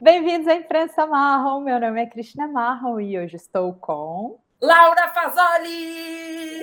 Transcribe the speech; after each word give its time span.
Bem-vindos 0.00 0.48
à 0.48 0.54
Imprensa 0.54 1.06
Marrom. 1.06 1.60
Meu 1.60 1.78
nome 1.78 2.00
é 2.00 2.06
Cristina 2.06 2.48
Marrom 2.48 2.98
e 2.98 3.18
hoje 3.18 3.36
estou 3.36 3.74
com. 3.74 4.40
Laura 4.58 5.08
Fazoli! 5.08 6.62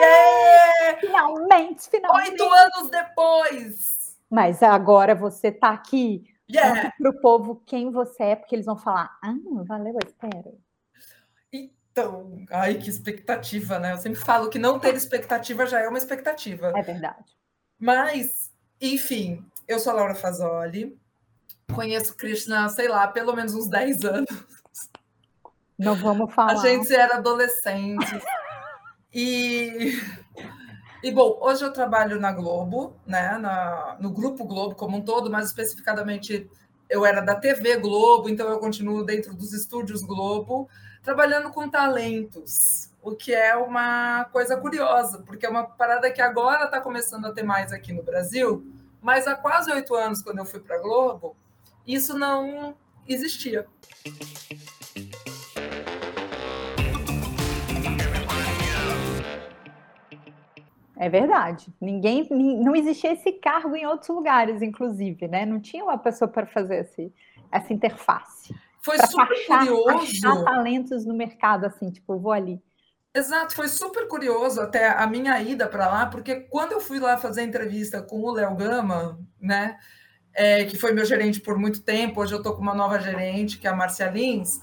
Yeah! 0.00 0.98
Finalmente, 0.98 1.90
finalmente! 1.90 2.30
Oito 2.30 2.44
anos 2.50 2.90
depois! 2.90 4.16
Mas 4.30 4.62
agora 4.62 5.14
você 5.14 5.48
está 5.48 5.68
aqui 5.68 6.24
yeah. 6.50 6.90
para 6.98 7.10
o 7.10 7.20
povo 7.20 7.62
quem 7.66 7.90
você 7.90 8.22
é, 8.22 8.36
porque 8.36 8.54
eles 8.54 8.64
vão 8.64 8.78
falar: 8.78 9.18
ah, 9.22 9.34
valeu 9.66 9.98
a 10.02 10.06
espera. 10.06 10.54
Então, 11.52 12.46
ai, 12.50 12.76
que 12.76 12.88
expectativa, 12.88 13.78
né? 13.78 13.92
Eu 13.92 13.98
sempre 13.98 14.20
falo 14.20 14.48
que 14.48 14.58
não 14.58 14.78
ter 14.78 14.94
expectativa 14.94 15.66
já 15.66 15.80
é 15.80 15.88
uma 15.88 15.98
expectativa. 15.98 16.72
É 16.74 16.80
verdade. 16.80 17.36
Mas, 17.78 18.50
enfim, 18.80 19.44
eu 19.66 19.78
sou 19.78 19.92
a 19.92 19.96
Laura 19.96 20.14
Fazoli, 20.14 20.98
conheço 21.72 22.16
Krishna, 22.16 22.68
sei 22.68 22.88
lá, 22.88 23.06
pelo 23.08 23.34
menos 23.34 23.54
uns 23.54 23.68
10 23.68 24.04
anos. 24.04 24.46
Não 25.78 25.94
vamos 25.94 26.34
falar. 26.34 26.52
A 26.52 26.56
gente 26.56 26.92
era 26.94 27.16
adolescente. 27.16 28.20
e, 29.14 30.00
e, 31.02 31.12
bom, 31.12 31.38
hoje 31.40 31.64
eu 31.64 31.72
trabalho 31.72 32.20
na 32.20 32.32
Globo, 32.32 32.96
né? 33.06 33.38
Na, 33.38 33.96
no 34.00 34.10
Grupo 34.10 34.44
Globo 34.44 34.74
como 34.74 34.96
um 34.96 35.02
todo, 35.02 35.30
mas 35.30 35.46
especificamente 35.46 36.50
eu 36.90 37.04
era 37.04 37.20
da 37.20 37.36
TV 37.36 37.76
Globo, 37.76 38.28
então 38.28 38.48
eu 38.48 38.58
continuo 38.58 39.04
dentro 39.04 39.34
dos 39.34 39.52
estúdios 39.52 40.02
Globo, 40.02 40.68
trabalhando 41.02 41.50
com 41.50 41.68
talentos, 41.68 42.90
o 43.02 43.14
que 43.14 43.32
é 43.34 43.54
uma 43.54 44.24
coisa 44.32 44.56
curiosa, 44.56 45.22
porque 45.26 45.44
é 45.44 45.48
uma 45.48 45.64
parada 45.64 46.10
que 46.10 46.20
agora 46.20 46.64
está 46.64 46.80
começando 46.80 47.26
a 47.26 47.32
ter 47.32 47.42
mais 47.42 47.72
aqui 47.72 47.92
no 47.92 48.02
Brasil, 48.02 48.66
mas 49.02 49.26
há 49.26 49.36
quase 49.36 49.70
oito 49.70 49.94
anos, 49.94 50.22
quando 50.22 50.38
eu 50.38 50.46
fui 50.46 50.60
para 50.60 50.76
a 50.76 50.80
Globo, 50.80 51.36
isso 51.88 52.18
não 52.18 52.76
existia. 53.08 53.66
É 60.94 61.08
verdade. 61.08 61.72
Ninguém, 61.80 62.28
não 62.30 62.76
existia 62.76 63.12
esse 63.12 63.32
cargo 63.32 63.74
em 63.74 63.86
outros 63.86 64.08
lugares, 64.10 64.60
inclusive, 64.60 65.26
né? 65.28 65.46
Não 65.46 65.60
tinha 65.60 65.82
uma 65.82 65.96
pessoa 65.96 66.28
para 66.28 66.44
fazer 66.44 66.80
esse, 66.80 67.10
essa 67.50 67.72
interface. 67.72 68.54
Foi 68.82 68.98
super 68.98 69.32
achar, 69.32 69.66
curioso. 69.66 70.26
Achar 70.28 70.44
talentos 70.44 71.06
no 71.06 71.14
mercado, 71.14 71.64
assim, 71.64 71.90
tipo, 71.90 72.18
vou 72.18 72.32
ali. 72.32 72.60
Exato, 73.14 73.54
foi 73.54 73.68
super 73.68 74.06
curioso 74.06 74.60
até 74.60 74.90
a 74.90 75.06
minha 75.06 75.40
ida 75.40 75.66
para 75.66 75.88
lá, 75.88 76.06
porque 76.06 76.40
quando 76.42 76.72
eu 76.72 76.80
fui 76.80 76.98
lá 76.98 77.16
fazer 77.16 77.42
entrevista 77.42 78.02
com 78.02 78.20
o 78.20 78.32
Léo 78.32 78.54
Gama, 78.54 79.18
né, 79.40 79.78
é, 80.38 80.64
que 80.64 80.78
foi 80.78 80.92
meu 80.92 81.04
gerente 81.04 81.40
por 81.40 81.58
muito 81.58 81.82
tempo, 81.82 82.20
hoje 82.20 82.32
eu 82.32 82.38
estou 82.38 82.54
com 82.54 82.62
uma 82.62 82.74
nova 82.74 83.00
gerente, 83.00 83.58
que 83.58 83.66
é 83.66 83.70
a 83.70 83.74
Marcia 83.74 84.08
Lins, 84.08 84.60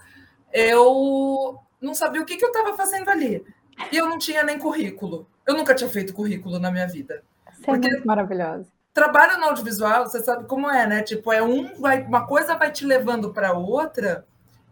eu 0.54 1.60
não 1.82 1.94
sabia 1.94 2.22
o 2.22 2.26
que, 2.26 2.38
que 2.38 2.46
eu 2.46 2.50
estava 2.50 2.78
fazendo 2.78 3.10
ali. 3.10 3.46
E 3.92 3.98
eu 3.98 4.08
não 4.08 4.18
tinha 4.18 4.42
nem 4.42 4.58
currículo. 4.58 5.28
Eu 5.46 5.54
nunca 5.54 5.76
tinha 5.76 5.90
feito 5.90 6.14
currículo 6.14 6.60
na 6.60 6.72
minha 6.72 6.88
vida. 6.88 7.22
Você 7.52 7.70
é 7.70 7.78
muito 7.78 8.08
maravilhosa. 8.08 8.68
Trabalho 8.94 9.38
no 9.38 9.48
audiovisual, 9.48 10.08
você 10.08 10.24
sabe 10.24 10.46
como 10.46 10.72
é, 10.72 10.88
né? 10.88 11.04
Tipo, 11.04 11.34
é 11.34 11.44
um, 11.44 11.76
vai, 11.78 12.02
uma 12.04 12.26
coisa 12.26 12.56
vai 12.56 12.72
te 12.72 12.86
levando 12.86 13.34
para 13.34 13.52
outra, 13.52 14.26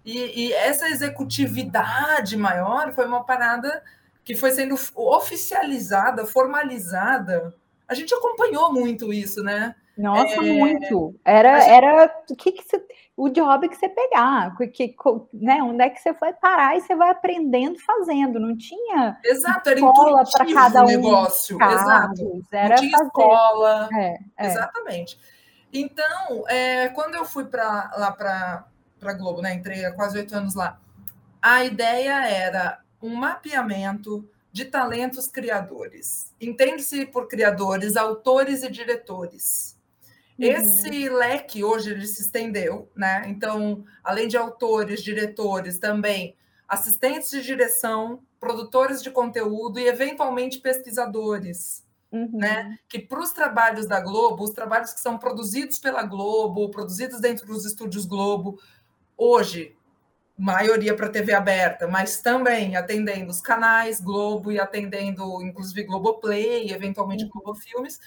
e, 0.06 0.48
e, 0.48 0.54
essa 0.54 0.88
executividade 0.88 2.38
maior 2.38 2.94
foi 2.94 3.06
uma 3.06 3.26
parada 3.26 3.84
que 4.24 4.36
foi 4.36 4.52
sendo 4.52 4.76
oficializada, 4.96 6.26
formalizada. 6.26 7.54
A 7.88 7.94
gente 7.94 8.14
acompanhou 8.14 8.72
muito 8.72 9.12
isso, 9.12 9.44
né? 9.44 9.76
Nossa, 9.98 10.36
é... 10.36 10.42
muito. 10.42 11.16
Era, 11.24 11.60
gente... 11.60 11.72
era 11.72 12.24
o 12.30 12.36
que, 12.36 12.52
que 12.52 12.64
você, 12.64 12.84
o 13.16 13.30
job 13.30 13.70
que 13.70 13.76
você 13.76 13.90
pegar, 13.90 14.56
que, 14.74 14.96
né, 15.34 15.62
onde 15.62 15.84
é 15.84 15.90
que 15.90 16.02
você 16.02 16.14
foi 16.14 16.34
parar 16.34 16.76
e 16.76 16.82
você 16.82 16.96
vai 16.96 17.12
aprendendo 17.12 17.80
fazendo. 17.80 18.40
Não 18.40 18.58
tinha 18.58 19.18
Exato, 19.24 19.70
era 19.70 19.80
escola 19.80 20.24
para 20.32 20.54
cada 20.54 20.84
um 20.84 20.88
negócio. 20.88 21.58
Exato. 21.62 22.44
Era 22.52 22.70
não 22.70 22.76
tinha 22.76 22.92
fazer. 22.92 23.08
escola. 23.08 23.90
É, 23.94 24.18
é. 24.38 24.46
Exatamente. 24.48 25.20
Então, 25.72 26.48
é, 26.48 26.90
quando 26.90 27.16
eu 27.16 27.26
fui 27.26 27.46
para 27.46 27.92
lá 27.98 28.12
para 28.12 28.66
a 29.04 29.14
Globo, 29.14 29.42
né? 29.42 29.54
Entrei 29.54 29.86
há 29.86 29.92
quase 29.92 30.18
oito 30.18 30.36
anos 30.36 30.56
lá. 30.56 30.80
A 31.42 31.64
ideia 31.64 32.28
era 32.28 32.80
um 33.02 33.16
mapeamento 33.16 34.28
de 34.52 34.66
talentos 34.66 35.28
criadores. 35.28 36.32
Entende-se 36.40 37.08
por 37.08 37.28
criadores, 37.28 37.98
autores 37.98 38.62
e 38.64 38.70
diretores. 38.70 39.73
Uhum. 40.38 40.46
Esse 40.46 41.10
leque 41.10 41.64
hoje 41.64 41.92
ele 41.92 42.08
se 42.08 42.22
estendeu, 42.22 42.92
né? 42.96 43.24
Então, 43.28 43.84
além 44.04 44.28
de 44.28 44.38
autores, 44.38 45.04
diretores, 45.04 45.78
também 45.78 46.36
assistentes 46.68 47.30
de 47.30 47.44
direção, 47.44 48.22
produtores 48.40 49.02
de 49.02 49.12
conteúdo 49.12 49.80
e 49.80 49.88
eventualmente 49.88 50.60
pesquisadores. 50.60 51.86
Uhum. 52.12 52.30
Né? 52.34 52.78
Que 52.88 53.00
para 53.00 53.20
os 53.20 53.32
trabalhos 53.32 53.88
da 53.88 54.00
Globo, 54.00 54.44
os 54.44 54.52
trabalhos 54.52 54.94
que 54.94 55.00
são 55.00 55.18
produzidos 55.18 55.80
pela 55.80 56.04
Globo, 56.04 56.70
produzidos 56.70 57.20
dentro 57.20 57.46
dos 57.46 57.66
estúdios 57.66 58.06
Globo, 58.06 58.60
hoje, 59.18 59.76
maioria 60.38 60.96
para 60.96 61.10
TV 61.10 61.34
aberta, 61.34 61.88
mas 61.88 62.22
também 62.22 62.76
atendendo 62.76 63.32
os 63.32 63.42
canais 63.42 64.00
Globo 64.00 64.52
e 64.52 64.60
atendendo, 64.60 65.42
inclusive, 65.42 65.84
Globoplay, 65.84 66.72
eventualmente 66.72 67.26
Globo 67.26 67.56
Filmes, 67.56 68.00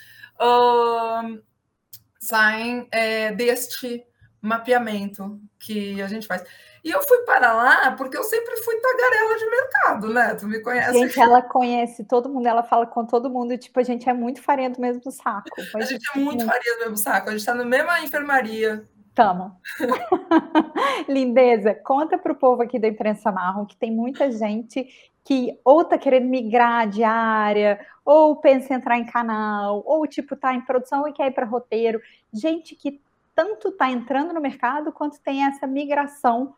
saem 2.21 2.87
é, 2.91 3.33
deste 3.33 4.05
mapeamento 4.41 5.41
que 5.59 6.01
a 6.01 6.07
gente 6.07 6.27
faz. 6.27 6.45
E 6.85 6.91
eu 6.91 7.03
fui 7.03 7.19
para 7.25 7.53
lá 7.53 7.91
porque 7.93 8.17
eu 8.17 8.23
sempre 8.23 8.57
fui 8.59 8.77
tagarela 8.77 9.39
de 9.39 9.51
mercado, 9.51 10.15
né? 10.15 10.35
Tu 10.37 10.47
me 10.47 10.61
conhece. 10.61 10.93
Gente, 10.93 11.21
ela 11.21 11.43
conhece 11.43 12.05
todo 12.05 12.29
mundo, 12.29 12.47
ela 12.47 12.63
fala 12.63 12.87
com 12.87 13.05
todo 13.05 13.29
mundo, 13.29 13.59
tipo, 13.59 13.81
a 13.81 13.83
gente 13.83 14.09
é 14.09 14.13
muito 14.13 14.41
farinha 14.41 14.71
do 14.71 14.81
mesmo 14.81 15.11
saco. 15.11 15.49
A 15.75 15.81
gente 15.81 16.05
é 16.15 16.19
muito 16.19 16.47
farinha 16.47 16.75
do 16.75 16.81
mesmo 16.81 16.97
saco, 16.97 17.29
a 17.29 17.33
gente 17.33 17.41
está 17.41 17.55
na 17.55 17.65
mesma 17.65 18.01
enfermaria, 18.01 18.87
Tamo. 19.17 19.59
Lindeza, 21.09 21.75
conta 21.75 22.19
para 22.19 22.33
o 22.33 22.37
povo 22.37 22.61
aqui 22.61 22.79
da 22.79 22.87
imprensa 22.87 23.33
marrom 23.33 23.65
que 23.65 23.75
tem 23.75 23.91
muita 23.91 24.31
gente 24.31 24.87
que 25.27 25.59
ou 25.65 25.85
tá 25.85 25.99
querendo 25.99 26.29
migrar 26.29 26.89
de 26.89 27.03
área, 27.03 27.85
ou 28.05 28.37
pensa 28.37 28.73
em 28.73 28.77
entrar 28.77 28.97
em 28.97 29.05
canal, 29.05 29.83
ou 29.85 30.07
tipo 30.07 30.37
tá 30.37 30.55
em 30.55 30.61
produção 30.61 31.07
e 31.09 31.13
quer 31.13 31.27
ir 31.27 31.33
para 31.33 31.45
roteiro. 31.45 32.01
Gente 32.33 32.77
que 32.77 33.01
tanto 33.35 33.73
tá 33.73 33.91
entrando 33.91 34.33
no 34.33 34.41
mercado 34.41 34.93
quanto 34.93 35.21
tem 35.21 35.45
essa 35.45 35.67
migração. 35.67 36.55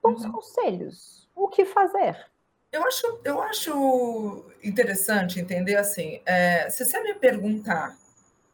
Bons 0.00 0.24
uhum. 0.24 0.30
conselhos. 0.30 1.28
O 1.34 1.48
que 1.48 1.64
fazer? 1.64 2.16
Eu 2.70 2.84
acho, 2.84 3.20
eu 3.24 3.42
acho 3.42 4.44
interessante 4.62 5.40
entender 5.40 5.74
assim. 5.74 6.22
É, 6.24 6.70
se 6.70 6.84
você 6.84 7.02
me 7.02 7.14
perguntar 7.14 7.98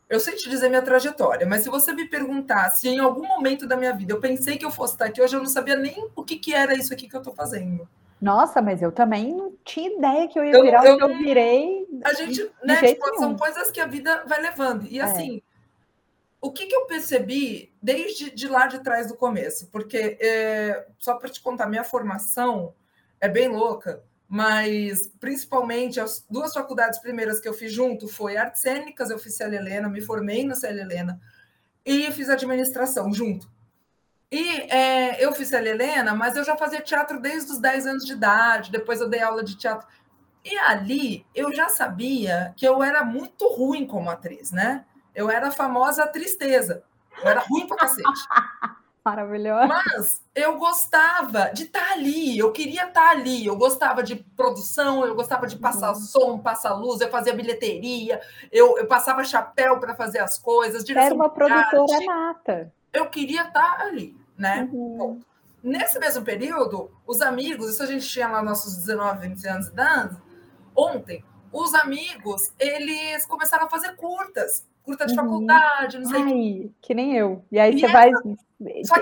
eu 0.08 0.20
sei 0.20 0.36
te 0.36 0.48
dizer 0.48 0.68
minha 0.68 0.82
trajetória, 0.82 1.44
mas 1.44 1.62
se 1.62 1.68
você 1.68 1.92
me 1.92 2.08
perguntar 2.08 2.70
se 2.70 2.88
em 2.88 3.00
algum 3.00 3.26
momento 3.26 3.66
da 3.66 3.76
minha 3.76 3.92
vida 3.92 4.12
eu 4.12 4.20
pensei 4.20 4.56
que 4.56 4.64
eu 4.64 4.70
fosse 4.70 4.94
estar 4.94 5.06
aqui 5.06 5.20
hoje, 5.20 5.34
eu 5.34 5.40
não 5.40 5.48
sabia 5.48 5.76
nem 5.76 6.08
o 6.14 6.22
que, 6.22 6.36
que 6.36 6.54
era 6.54 6.74
isso 6.74 6.94
aqui 6.94 7.08
que 7.08 7.16
eu 7.16 7.20
estou 7.20 7.34
fazendo. 7.34 7.88
Nossa, 8.20 8.62
mas 8.62 8.80
eu 8.82 8.90
também 8.90 9.34
não 9.34 9.52
tinha 9.64 9.96
ideia 9.96 10.28
que 10.28 10.38
eu 10.38 10.44
ia 10.44 10.52
eu, 10.52 10.62
virar 10.62 10.84
eu, 10.84 10.94
o 10.94 10.98
que 10.98 11.04
eu 11.04 11.18
virei. 11.18 11.86
A 12.04 12.14
gente, 12.14 12.50
né, 12.64 12.80
tipo, 12.82 13.18
são 13.18 13.36
coisas 13.36 13.70
que 13.70 13.80
a 13.80 13.86
vida 13.86 14.24
vai 14.26 14.40
levando. 14.40 14.86
E 14.86 14.98
é. 14.98 15.02
assim, 15.02 15.42
o 16.40 16.50
que, 16.50 16.66
que 16.66 16.74
eu 16.74 16.86
percebi 16.86 17.72
desde 17.82 18.30
de 18.30 18.48
lá 18.48 18.66
de 18.66 18.82
trás 18.82 19.08
do 19.08 19.16
começo? 19.16 19.68
Porque, 19.70 20.16
é, 20.20 20.86
só 20.98 21.14
para 21.14 21.28
te 21.28 21.40
contar, 21.40 21.66
minha 21.66 21.84
formação 21.84 22.72
é 23.20 23.28
bem 23.28 23.48
louca 23.48 24.02
mas 24.28 25.08
principalmente 25.20 26.00
as 26.00 26.24
duas 26.28 26.52
faculdades 26.52 26.98
primeiras 26.98 27.40
que 27.40 27.48
eu 27.48 27.54
fiz 27.54 27.72
junto 27.72 28.08
foi 28.08 28.36
artes 28.36 28.62
cênicas, 28.62 29.10
eu 29.10 29.18
fiz 29.18 29.36
Célia 29.36 29.58
Helena, 29.58 29.88
me 29.88 30.00
formei 30.00 30.44
na 30.44 30.54
Célia 30.54 30.82
Helena 30.82 31.20
e 31.84 32.10
fiz 32.10 32.28
administração 32.28 33.12
junto. 33.12 33.48
E 34.36 34.70
é, 34.70 35.24
eu 35.24 35.32
fiz 35.32 35.48
Célia 35.48 35.70
Helena, 35.70 36.14
mas 36.14 36.36
eu 36.36 36.44
já 36.44 36.54
fazia 36.58 36.82
teatro 36.82 37.18
desde 37.18 37.52
os 37.52 37.58
10 37.58 37.86
anos 37.86 38.04
de 38.04 38.12
idade, 38.12 38.70
depois 38.70 39.00
eu 39.00 39.08
dei 39.08 39.22
aula 39.22 39.42
de 39.42 39.56
teatro. 39.56 39.88
E 40.44 40.58
ali 40.58 41.24
eu 41.34 41.50
já 41.54 41.70
sabia 41.70 42.52
que 42.54 42.68
eu 42.68 42.82
era 42.82 43.02
muito 43.02 43.48
ruim 43.48 43.86
como 43.86 44.10
atriz, 44.10 44.52
né? 44.52 44.84
Eu 45.14 45.30
era 45.30 45.48
a 45.48 45.50
famosa 45.50 46.06
tristeza. 46.06 46.84
Eu 47.22 47.30
era 47.30 47.40
ruim 47.40 47.66
pra 47.66 47.78
cacete. 47.78 48.02
Maravilhosa. 49.02 49.68
Mas 49.68 50.22
eu 50.34 50.58
gostava 50.58 51.50
de 51.54 51.62
estar 51.62 51.86
tá 51.86 51.92
ali, 51.94 52.36
eu 52.36 52.52
queria 52.52 52.88
estar 52.88 53.00
tá 53.00 53.10
ali, 53.12 53.46
eu 53.46 53.56
gostava 53.56 54.02
de 54.02 54.16
produção, 54.16 55.06
eu 55.06 55.14
gostava 55.14 55.46
de 55.46 55.56
passar 55.56 55.94
uhum. 55.94 55.94
som, 55.94 56.38
passar 56.40 56.74
luz, 56.74 57.00
eu 57.00 57.08
fazia 57.08 57.32
bilheteria, 57.32 58.20
eu, 58.52 58.76
eu 58.76 58.86
passava 58.86 59.24
chapéu 59.24 59.80
para 59.80 59.94
fazer 59.94 60.18
as 60.18 60.36
coisas. 60.38 60.86
Era 60.90 61.14
uma 61.14 61.30
produtora 61.30 62.04
nata. 62.04 62.72
Eu 62.92 63.06
queria 63.06 63.42
estar 63.42 63.78
tá 63.78 63.84
ali, 63.84 64.14
né? 64.36 64.68
Uhum. 64.72 65.20
Nesse 65.62 65.98
mesmo 65.98 66.24
período, 66.24 66.90
os 67.06 67.20
amigos, 67.20 67.70
isso 67.70 67.82
a 67.82 67.86
gente 67.86 68.06
tinha 68.06 68.28
lá 68.28 68.42
nossos 68.42 68.76
19, 68.76 69.28
20 69.28 69.48
anos 69.48 69.66
de 69.66 69.72
idade, 69.72 70.16
ontem, 70.74 71.24
os 71.52 71.74
amigos, 71.74 72.52
eles 72.58 73.26
começaram 73.26 73.66
a 73.66 73.70
fazer 73.70 73.96
curtas 73.96 74.66
curta 74.86 75.04
de 75.04 75.18
uhum. 75.18 75.24
faculdade, 75.24 75.98
não 75.98 76.06
sei 76.06 76.22
Ai, 76.22 76.32
que. 76.32 76.72
que 76.80 76.94
nem 76.94 77.16
eu. 77.16 77.44
E 77.50 77.58
aí 77.58 77.74
e 77.74 77.80
você 77.80 77.86
essa... 77.86 77.92
vai 77.92 78.10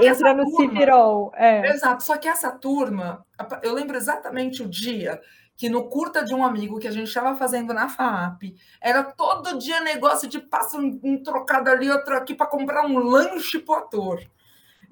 entra 0.02 0.34
no 0.34 0.56
Civirol. 0.56 1.31
É. 1.36 1.69
Exato, 1.69 2.02
só 2.02 2.16
que 2.16 2.26
essa 2.26 2.50
turma, 2.50 3.25
eu 3.62 3.75
lembro 3.75 3.94
exatamente 3.94 4.62
o 4.62 4.69
dia 4.69 5.20
que 5.56 5.69
no 5.69 5.88
curta 5.88 6.25
de 6.25 6.34
um 6.34 6.42
amigo 6.42 6.81
que 6.81 6.88
a 6.88 6.90
gente 6.90 7.06
estava 7.06 7.36
fazendo 7.36 7.72
na 7.72 7.88
FAP, 7.88 8.56
era 8.81 9.04
todo 9.04 9.58
dia 9.58 9.81
negócio 9.81 10.28
de 10.28 10.40
passa 10.40 10.76
um, 10.76 10.98
um 11.04 11.22
trocado 11.22 11.70
ali, 11.70 11.88
outro 11.88 12.16
aqui 12.16 12.34
para 12.34 12.46
comprar 12.46 12.84
um 12.86 12.98
lanche 12.98 13.60
pro 13.60 13.75
ator. 13.75 14.20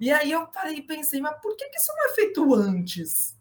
E 0.02 0.10
aí 0.10 0.32
eu 0.32 0.48
parei 0.48 0.78
e 0.78 0.82
pensei, 0.82 1.20
mas 1.20 1.40
por 1.40 1.56
que, 1.56 1.64
que 1.68 1.78
isso 1.78 1.92
não 1.96 2.06
é 2.06 2.08
feito 2.08 2.54
antes? 2.56 3.38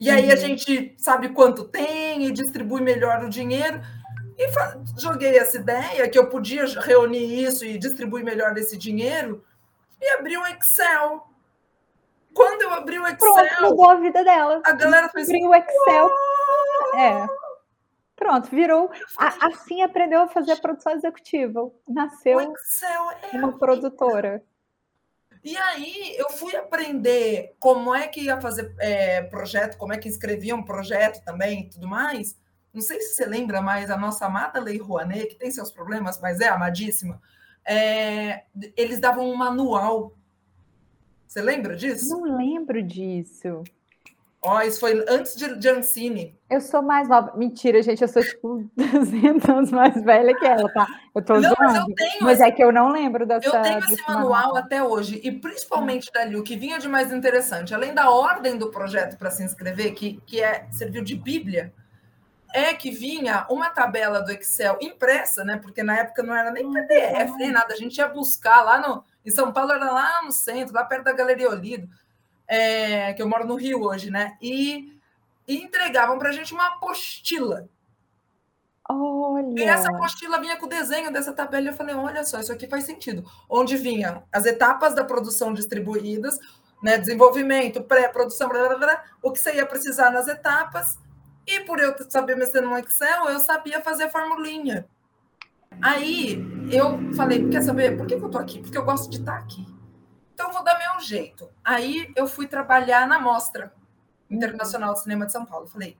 E 0.00 0.08
aí 0.08 0.30
a 0.30 0.34
uhum. 0.34 0.40
gente 0.40 0.94
sabe 0.96 1.28
quanto 1.28 1.64
tem 1.64 2.24
e 2.24 2.30
distribui 2.30 2.80
melhor 2.80 3.22
o 3.22 3.28
dinheiro. 3.28 3.78
E 4.38 4.48
joguei 4.98 5.36
essa 5.36 5.58
ideia 5.58 6.08
que 6.08 6.18
eu 6.18 6.30
podia 6.30 6.64
reunir 6.80 7.44
isso 7.44 7.62
e 7.62 7.76
distribuir 7.76 8.24
melhor 8.24 8.56
esse 8.56 8.74
dinheiro 8.74 9.44
e 10.00 10.08
abri 10.12 10.38
um 10.38 10.46
Excel. 10.46 11.28
Quando 12.32 12.62
eu 12.62 12.72
abri 12.72 12.98
o 12.98 13.06
Excel. 13.06 13.18
Pronto, 13.18 13.62
mudou 13.64 13.90
a 13.90 13.94
vida 13.96 14.24
dela. 14.24 14.62
A 14.64 14.72
galera 14.72 15.10
fez. 15.10 15.28
Abriu 15.28 15.50
o 15.50 15.54
Excel. 15.54 16.10
É. 16.96 17.26
Pronto, 18.16 18.48
virou. 18.48 18.90
A, 19.18 19.48
assim 19.48 19.82
aprendeu 19.82 20.22
a 20.22 20.28
fazer 20.28 20.52
a 20.52 20.56
produção 20.56 20.92
executiva. 20.94 21.70
Nasceu 21.86 22.40
é 22.40 23.36
uma 23.36 23.58
produtora. 23.58 24.42
E 25.44 25.56
aí 25.56 26.14
eu 26.16 26.30
fui 26.30 26.56
aprender 26.56 27.54
como 27.58 27.94
é 27.94 28.08
que 28.08 28.22
ia 28.22 28.40
fazer 28.40 28.74
é, 28.78 29.22
projeto, 29.22 29.76
como 29.76 29.92
é 29.92 29.98
que 29.98 30.08
escrevia 30.08 30.54
um 30.54 30.62
projeto 30.62 31.22
também 31.24 31.62
e 31.62 31.70
tudo 31.70 31.86
mais. 31.86 32.38
Não 32.72 32.82
sei 32.82 33.00
se 33.00 33.14
você 33.14 33.24
lembra 33.24 33.60
mais 33.62 33.90
a 33.90 33.96
nossa 33.96 34.26
amada 34.26 34.60
Lei 34.60 34.78
Rouanet, 34.78 35.28
que 35.28 35.34
tem 35.36 35.50
seus 35.50 35.70
problemas, 35.70 36.20
mas 36.20 36.40
é 36.40 36.48
amadíssima. 36.48 37.20
É, 37.64 38.44
eles 38.76 39.00
davam 39.00 39.28
um 39.28 39.36
manual. 39.36 40.16
Você 41.26 41.42
lembra 41.42 41.76
disso? 41.76 42.08
Não 42.10 42.36
lembro 42.36 42.82
disso. 42.82 43.62
Ó, 44.48 44.56
oh, 44.56 44.62
isso 44.62 44.80
foi 44.80 45.04
antes 45.06 45.36
de, 45.36 45.56
de 45.56 45.68
Ancine. 45.68 46.34
Eu 46.48 46.62
sou 46.62 46.80
mais 46.80 47.06
nova. 47.06 47.36
Mentira, 47.36 47.82
gente, 47.82 48.00
eu 48.00 48.08
sou 48.08 48.22
tipo 48.22 48.66
200 48.74 49.46
anos 49.46 49.70
mais 49.70 50.02
velha 50.02 50.34
que 50.34 50.46
ela, 50.46 50.72
tá? 50.72 50.86
Eu 51.14 51.22
tô 51.22 51.38
não, 51.38 51.54
Mas, 51.58 51.76
eu 51.76 51.94
tenho 51.94 52.22
mas 52.22 52.40
é 52.40 52.50
que 52.50 52.64
eu 52.64 52.72
não 52.72 52.88
lembro 52.88 53.26
dessa. 53.26 53.46
Eu 53.46 53.60
tenho 53.60 53.78
esse 53.78 54.02
manual, 54.08 54.30
manual 54.32 54.56
até 54.56 54.82
hoje, 54.82 55.20
e 55.22 55.30
principalmente 55.30 56.10
dali, 56.10 56.34
o 56.34 56.42
que 56.42 56.56
vinha 56.56 56.78
de 56.78 56.88
mais 56.88 57.12
interessante, 57.12 57.74
além 57.74 57.92
da 57.92 58.08
ordem 58.08 58.56
do 58.56 58.70
projeto 58.70 59.18
para 59.18 59.30
se 59.30 59.44
inscrever, 59.44 59.92
que, 59.92 60.18
que 60.24 60.42
é, 60.42 60.66
serviu 60.70 61.04
de 61.04 61.14
Bíblia, 61.14 61.70
é 62.54 62.72
que 62.72 62.90
vinha 62.90 63.46
uma 63.50 63.68
tabela 63.68 64.22
do 64.22 64.32
Excel 64.32 64.78
impressa, 64.80 65.44
né? 65.44 65.58
Porque 65.58 65.82
na 65.82 65.98
época 65.98 66.22
não 66.22 66.34
era 66.34 66.50
nem 66.50 66.72
PDF, 66.72 67.36
nem 67.36 67.52
nada. 67.52 67.74
A 67.74 67.76
gente 67.76 67.98
ia 67.98 68.08
buscar 68.08 68.62
lá 68.62 68.80
no. 68.80 69.04
Em 69.26 69.30
São 69.30 69.52
Paulo 69.52 69.72
era 69.72 69.92
lá 69.92 70.22
no 70.22 70.32
centro, 70.32 70.74
lá 70.74 70.84
perto 70.84 71.04
da 71.04 71.12
Galeria 71.12 71.50
Olido 71.50 71.86
é, 72.48 73.12
que 73.12 73.20
eu 73.20 73.28
moro 73.28 73.46
no 73.46 73.54
Rio 73.54 73.82
hoje, 73.82 74.10
né? 74.10 74.36
E, 74.40 74.98
e 75.46 75.56
entregavam 75.56 76.18
para 76.18 76.30
a 76.30 76.32
gente 76.32 76.54
uma 76.54 76.66
apostila. 76.68 77.68
Olha. 78.88 79.52
E 79.54 79.62
essa 79.64 79.90
apostila 79.90 80.40
vinha 80.40 80.56
com 80.56 80.64
o 80.64 80.68
desenho 80.68 81.12
dessa 81.12 81.32
tabela. 81.32 81.68
Eu 81.68 81.74
falei: 81.74 81.94
olha 81.94 82.24
só, 82.24 82.40
isso 82.40 82.52
aqui 82.52 82.66
faz 82.66 82.84
sentido. 82.84 83.22
Onde 83.48 83.76
vinha 83.76 84.22
as 84.32 84.46
etapas 84.46 84.94
da 84.94 85.04
produção 85.04 85.52
distribuídas, 85.52 86.38
né? 86.82 86.96
Desenvolvimento, 86.96 87.82
pré-produção, 87.82 88.50
o 89.22 89.30
que 89.30 89.38
você 89.38 89.56
ia 89.56 89.66
precisar 89.66 90.10
nas 90.10 90.26
etapas. 90.26 90.98
E 91.46 91.60
por 91.60 91.78
eu 91.78 91.94
saber 92.08 92.36
mexer 92.36 92.62
no 92.62 92.76
Excel, 92.78 93.28
eu 93.28 93.38
sabia 93.40 93.80
fazer 93.82 94.10
formulinha. 94.10 94.88
Aí 95.82 96.38
eu 96.72 97.12
falei: 97.14 97.46
quer 97.50 97.62
saber 97.62 97.96
por 97.96 98.06
que, 98.06 98.16
que 98.16 98.24
eu 98.24 98.30
tô 98.30 98.38
aqui? 98.38 98.60
Porque 98.60 98.78
eu 98.78 98.84
gosto 98.84 99.10
de 99.10 99.18
estar 99.18 99.36
aqui. 99.36 99.66
Então, 100.38 100.52
vou 100.52 100.62
dar 100.62 100.78
meu 100.78 101.00
jeito. 101.00 101.50
Aí, 101.64 102.12
eu 102.14 102.28
fui 102.28 102.46
trabalhar 102.46 103.08
na 103.08 103.18
Mostra 103.18 103.72
Internacional 104.30 104.94
de 104.94 105.00
Cinema 105.00 105.26
de 105.26 105.32
São 105.32 105.44
Paulo. 105.44 105.66
Falei, 105.66 105.98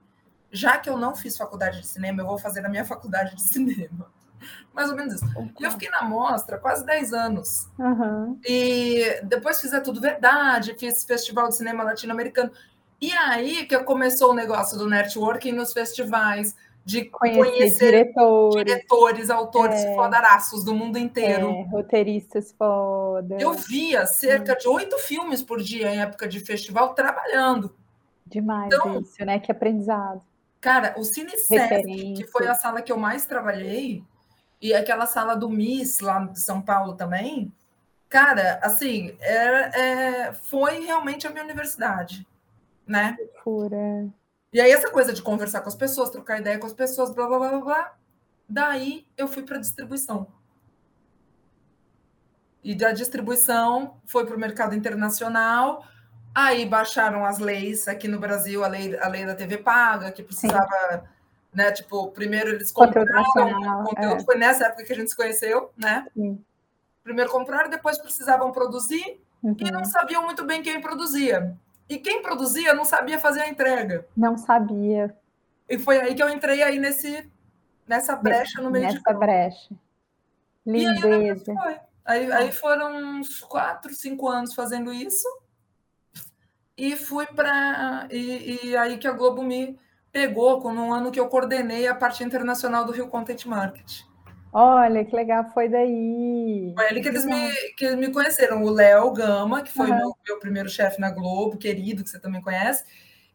já 0.53 0.79
que 0.79 0.89
eu 0.89 0.97
não 0.97 1.17
fiz 1.17 1.37
faculdade 1.37 1.81
de 1.81 1.87
cinema, 1.89 2.23
eu 2.23 2.27
vou 2.27 2.39
fazer 2.39 2.65
a 2.65 2.69
minha 2.69 2.85
faculdade 2.85 3.35
de 3.35 3.43
cinema. 3.43 4.07
Mais 4.73 4.89
ou 4.91 4.95
menos 4.95 5.15
isso. 5.15 5.25
E 5.59 5.65
eu 5.65 5.73
fiquei 5.73 5.91
na 5.91 6.05
Mostra 6.05 6.57
quase 6.57 6.87
10 6.87 7.13
anos. 7.13 7.69
Uhum. 7.77 8.39
E 8.47 9.21
depois 9.25 9.61
fiz 9.61 9.75
a 9.75 9.81
Tudo 9.81 10.01
Verdade, 10.01 10.77
fiz 10.79 11.05
Festival 11.05 11.49
de 11.49 11.57
Cinema 11.57 11.83
Latino-Americano. 11.83 12.53
E 13.01 13.11
aí 13.11 13.67
que 13.67 13.77
começou 13.81 14.31
o 14.31 14.35
negócio 14.35 14.79
do 14.79 14.89
networking 14.89 15.51
nos 15.51 15.73
festivais 15.73 16.55
de 16.85 17.05
conhecer, 17.05 17.39
conhecer 17.39 17.91
diretores, 17.91 18.65
diretores, 18.65 19.31
autores 19.31 19.85
é, 19.85 19.95
fodaraços 19.95 20.65
do 20.65 20.75
mundo 20.75 20.99
inteiro. 20.99 21.51
É, 21.51 21.63
roteiristas 21.65 22.53
foda. 22.53 23.37
Eu 23.39 23.53
via 23.53 24.07
cerca 24.07 24.57
de 24.57 24.67
oito 24.67 24.99
filmes 24.99 25.43
por 25.43 25.61
dia 25.61 25.93
em 25.93 26.01
época 26.01 26.27
de 26.27 26.41
festival 26.41 26.95
trabalhando. 26.95 27.75
Demais 28.27 28.73
então, 28.73 29.01
isso, 29.01 29.25
né? 29.25 29.39
Que 29.39 29.53
aprendizado. 29.53 30.23
Cara, 30.61 30.95
o 30.97 31.05
Cine 31.05 31.33
que 32.17 32.27
foi 32.27 32.49
a 32.49 32.55
sala 32.55 32.83
que 32.83 32.91
eu 32.91 32.97
mais 32.97 33.25
trabalhei, 33.25 34.03
e 34.61 34.75
aquela 34.75 35.07
sala 35.07 35.37
do 35.37 35.49
Miss 35.49 36.01
lá 36.01 36.25
de 36.25 36.41
São 36.41 36.61
Paulo 36.61 36.95
também, 36.95 37.53
cara, 38.09 38.59
assim, 38.63 39.17
era, 39.21 39.69
é, 39.69 40.33
foi 40.33 40.85
realmente 40.85 41.27
a 41.27 41.31
minha 41.31 41.45
universidade, 41.45 42.27
né? 42.87 43.17
Pura. 43.45 44.09
E 44.53 44.61
aí, 44.61 44.71
essa 44.71 44.91
coisa 44.91 45.13
de 45.13 45.23
conversar 45.23 45.61
com 45.61 45.69
as 45.69 45.75
pessoas, 45.75 46.11
trocar 46.11 46.41
ideia 46.41 46.59
com 46.59 46.67
as 46.67 46.73
pessoas, 46.73 47.11
blá, 47.11 47.27
blá, 47.27 47.39
blá, 47.39 47.61
blá, 47.61 47.95
daí 48.49 49.07
eu 49.17 49.29
fui 49.29 49.43
para 49.43 49.57
a 49.57 49.61
distribuição. 49.61 50.27
E 52.65 52.75
da 52.75 52.93
distribuição 52.93 54.01
foi 54.07 54.27
para 54.27 54.37
o 54.37 54.39
mercado 54.39 54.75
internacional, 54.75 55.85
aí 56.35 56.65
baixaram 56.65 57.25
as 57.25 57.39
leis 57.39 57.87
aqui 57.89 58.09
no 58.09 58.19
Brasil, 58.19 58.65
a 58.65 58.69
lei, 58.69 58.99
a 58.99 59.09
lei 59.09 59.27
da 59.27 59.35
TV 59.35 59.59
paga, 59.59 60.11
que 60.11 60.23
precisava, 60.23 60.67
Sim. 60.67 61.09
né, 61.53 61.71
tipo, 61.73 62.11
primeiro 62.13 62.51
eles 62.51 62.73
compraram, 62.73 63.25
conteúdo, 63.25 63.85
conteúdo 63.85 64.21
é. 64.21 64.25
foi 64.25 64.39
nessa 64.39 64.67
época 64.67 64.85
que 64.85 64.93
a 64.93 64.97
gente 64.97 65.11
se 65.11 65.17
conheceu, 65.17 65.71
né? 65.77 66.07
Sim. 66.15 66.43
Primeiro 67.05 67.31
compraram, 67.31 67.71
depois 67.71 67.99
precisavam 67.99 68.51
produzir, 68.51 69.21
uhum. 69.43 69.57
e 69.59 69.71
não 69.71 69.85
sabiam 69.85 70.25
muito 70.25 70.45
bem 70.45 70.63
quem 70.63 70.81
produzia. 70.81 71.55
E 71.89 71.99
quem 71.99 72.23
produzia 72.23 72.75
não 72.75 72.85
sabia 72.85 73.19
fazer 73.19 73.41
a 73.41 73.49
entrega. 73.49 74.07
Não 74.17 74.37
sabia. 74.37 75.17
E 75.69 75.79
foi 75.79 76.01
aí 76.01 76.15
que 76.15 76.23
eu 76.23 76.29
entrei 76.29 76.63
aí 76.63 76.79
nesse, 76.79 77.31
nessa 77.87 78.15
brecha 78.15 78.61
no 78.61 78.71
meio 78.71 78.85
nessa 78.85 78.99
de 78.99 79.05
Nessa 79.05 79.19
brecha. 79.19 79.75
Lindeza. 80.67 81.55
Aí, 81.59 81.77
aí, 82.05 82.33
aí, 82.33 82.53
foram 82.53 83.19
uns 83.19 83.41
quatro, 83.41 83.95
cinco 83.95 84.29
anos 84.29 84.55
fazendo 84.55 84.93
isso. 84.93 85.27
E 86.77 86.95
fui 86.95 87.27
para. 87.27 88.07
E, 88.11 88.69
e, 88.69 88.77
aí 88.77 88.99
que 88.99 89.09
a 89.09 89.13
Globo 89.13 89.43
me 89.43 89.79
pegou, 90.13 90.67
um 90.69 90.93
ano 90.93 91.11
que 91.11 91.19
eu 91.19 91.29
coordenei 91.29 91.87
a 91.87 91.95
parte 91.95 92.23
internacional 92.23 92.85
do 92.85 92.93
Rio 92.93 93.09
Content 93.09 93.47
Market. 93.47 94.03
Olha, 94.53 95.05
que 95.05 95.15
legal, 95.15 95.51
foi 95.53 95.69
daí. 95.69 96.73
Foi 96.75 96.87
ali 96.89 97.03
que 97.03 97.09
eles, 97.09 97.25
me, 97.25 97.53
que 97.77 97.97
me 97.97 98.11
conheceram. 98.11 98.63
O 98.63 98.71
Léo 98.71 99.13
Gama, 99.13 99.63
que 99.63 99.71
foi 99.71 99.91
uhum. 99.91 99.97
meu, 99.97 100.17
meu 100.27 100.39
primeiro 100.39 100.69
chefe 100.69 101.01
na 101.01 101.11
Globo, 101.11 101.59
querido, 101.59 102.03
que 102.03 102.11
você 102.11 102.19
também 102.19 102.41
conhece, 102.41 102.85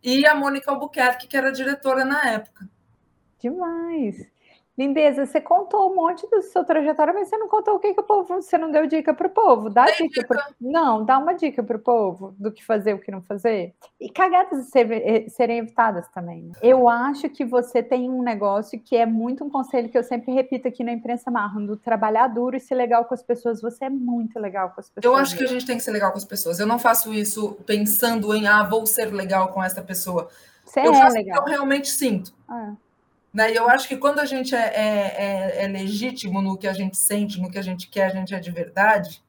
e 0.01 0.25
a 0.25 0.36
Mônica 0.36 0.72
Albuquerque, 0.72 1.27
que 1.27 1.38
era 1.38 1.51
diretora 1.51 2.03
na 2.03 2.32
época. 2.32 2.67
Demais. 3.39 4.33
Lindeza, 4.75 5.27
você 5.27 5.39
contou 5.39 5.92
um 5.92 5.96
monte 5.96 6.27
da 6.32 6.42
sua 6.42 6.63
trajetória, 6.63 7.13
mas 7.13 7.27
você 7.27 7.38
não 7.38 7.48
contou 7.48 7.75
o 7.75 7.80
que, 7.80 7.94
que 7.94 8.00
o 8.00 8.03
povo. 8.03 8.42
Você 8.42 8.58
não 8.58 8.72
deu 8.72 8.88
dica 8.88 9.13
para 9.13 9.27
o 9.27 9.30
povo. 9.30 9.70
Dá 9.70 9.86
dica, 9.86 10.08
dica. 10.08 10.27
Pro, 10.27 10.42
não, 10.60 11.06
dá 11.06 11.20
uma 11.20 11.34
dica 11.34 11.62
para 11.62 11.77
o 11.77 11.80
povo 11.80 12.34
do 12.39 12.51
que 12.51 12.65
fazer, 12.65 12.96
o 12.96 13.00
que 13.00 13.12
não 13.12 13.22
fazer. 13.22 13.75
E 14.01 14.10
cagadas 14.10 14.68
eh, 14.75 15.25
serem 15.30 15.60
evitadas 15.60 16.08
também. 16.10 16.46
Né? 16.46 16.53
Eu 16.60 16.89
acho 16.89 17.30
que 17.30 17.46
você 17.46 17.84
tem 17.84 18.10
um 18.10 18.24
negócio 18.24 18.80
que 18.80 18.96
é 18.96 19.06
muito 19.06 19.44
um 19.44 19.50
conselho 19.50 19.89
que 19.89 19.98
eu 19.98 20.03
sempre 20.03 20.34
repito 20.34 20.68
aqui 20.68 20.84
na 20.84 20.92
imprensa 20.92 21.30
marrom: 21.30 21.68
do 21.68 21.77
trabalhar 21.77 22.27
duro 22.27 22.58
e 22.58 22.60
ser 22.60 22.74
legal 22.74 23.06
com 23.06 23.13
as 23.13 23.22
pessoas. 23.22 23.62
Você 23.62 23.86
é 23.86 23.89
muito 23.89 24.39
legal 24.39 24.72
com 24.72 24.82
as 24.82 24.89
pessoas. 24.89 25.13
Eu 25.13 25.15
acho 25.15 25.38
que 25.38 25.44
a 25.44 25.48
gente 25.48 25.68
tem 25.68 25.77
que 25.77 25.84
ser 25.84 25.92
legal 25.92 26.12
com 26.12 26.18
as 26.18 26.25
pessoas. 26.25 26.60
Eu 26.60 26.65
não 26.65 26.80
faço 26.80 27.13
isso 27.13 27.53
pensando 27.68 28.34
em, 28.34 28.48
ah, 28.48 28.63
vou 28.63 28.88
ser 28.88 29.13
legal 29.13 29.50
com 29.50 29.63
essa 29.63 29.84
pessoa. 29.84 30.30
Você 30.65 30.80
eu 30.80 30.94
é 30.94 31.00
faço 31.00 31.15
legal. 31.15 31.42
o 31.42 31.44
que 31.44 31.50
eu 31.50 31.53
realmente 31.53 31.89
sinto. 31.89 32.34
Ah. 32.48 32.74
Né? 33.34 33.52
E 33.52 33.56
eu 33.56 33.68
acho 33.68 33.88
que 33.88 33.98
quando 33.98 34.20
a 34.20 34.25
gente 34.25 34.54
é, 34.54 34.60
é, 34.60 35.62
é, 35.62 35.63
é, 35.63 35.68
legítimo 35.68 36.42
no 36.42 36.58
que 36.58 36.68
a 36.68 36.74
gente 36.74 36.96
sente, 36.96 37.42
no 37.42 37.50
que 37.50 37.58
a 37.58 37.63
gente 37.63 37.90
quer, 37.90 38.06
a 38.06 38.10
gente 38.10 38.36
é 38.36 38.40
de 38.40 38.52
verdade, 38.52 39.24